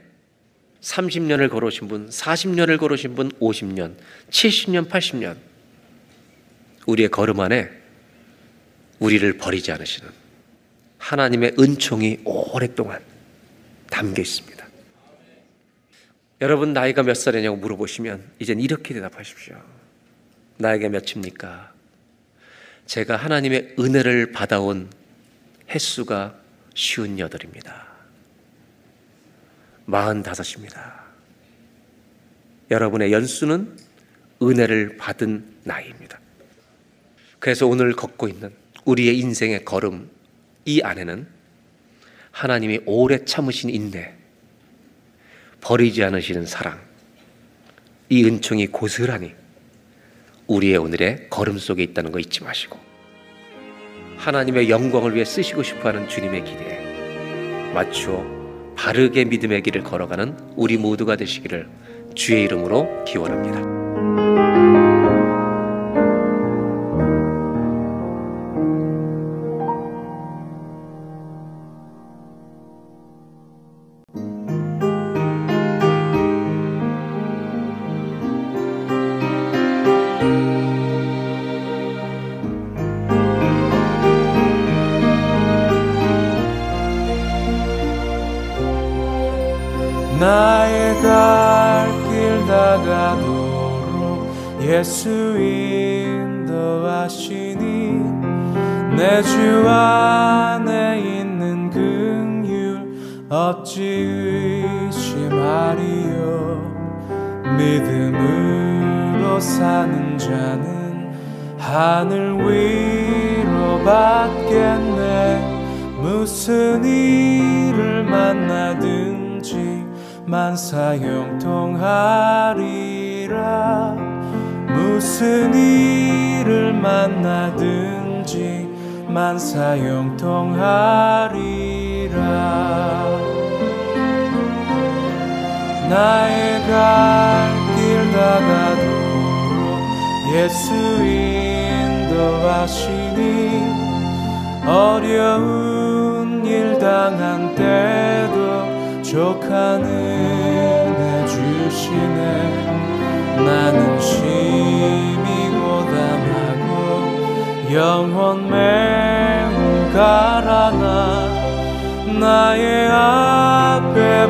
[0.81, 3.95] 30년을 걸으신 분, 40년을 걸으신 분, 50년,
[4.29, 5.37] 70년, 80년
[6.85, 7.69] 우리의 걸음 안에
[8.99, 10.09] 우리를 버리지 않으시는
[10.99, 12.99] 하나님의 은총이 오랫동안
[13.89, 14.65] 담겨 있습니다.
[16.41, 19.55] 여러분 나이가 몇 살이냐고 물어보시면 이젠 이렇게 대답하십시오.
[20.57, 21.73] 나에게 몇입니까?
[22.85, 24.89] 제가 하나님의 은혜를 받아온
[25.69, 26.35] 횟수가
[26.75, 27.94] 쉬운 여덟입니다.
[29.85, 31.03] 마흔 다섯입니다.
[32.71, 33.77] 여러분의 연수는
[34.41, 36.19] 은혜를 받은 나이입니다.
[37.39, 38.51] 그래서 오늘 걷고 있는
[38.85, 40.09] 우리의 인생의 걸음
[40.65, 41.27] 이 안에는
[42.31, 44.13] 하나님이 오래 참으신 인내,
[45.61, 46.81] 버리지 않으시는 사랑,
[48.09, 49.33] 이 은총이 고스란히
[50.47, 52.79] 우리의 오늘의 걸음 속에 있다는 거 잊지 마시고
[54.17, 58.34] 하나님의 영광을 위해 쓰시고 싶어하는 주님의 길에 맞추어
[58.75, 61.67] 바르게 믿음의 길을 걸어가는 우리 모두가 되시기를
[62.13, 63.74] 주의 이름으로 기원합니다.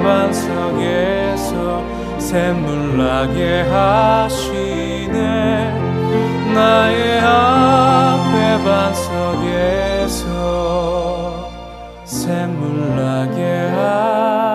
[0.06, 1.84] 앞에 반석에서
[2.19, 5.14] 샘물 나게 하시네.
[6.53, 10.23] 나의 앞에 반석에서
[12.06, 14.55] 샘물 나게 하시네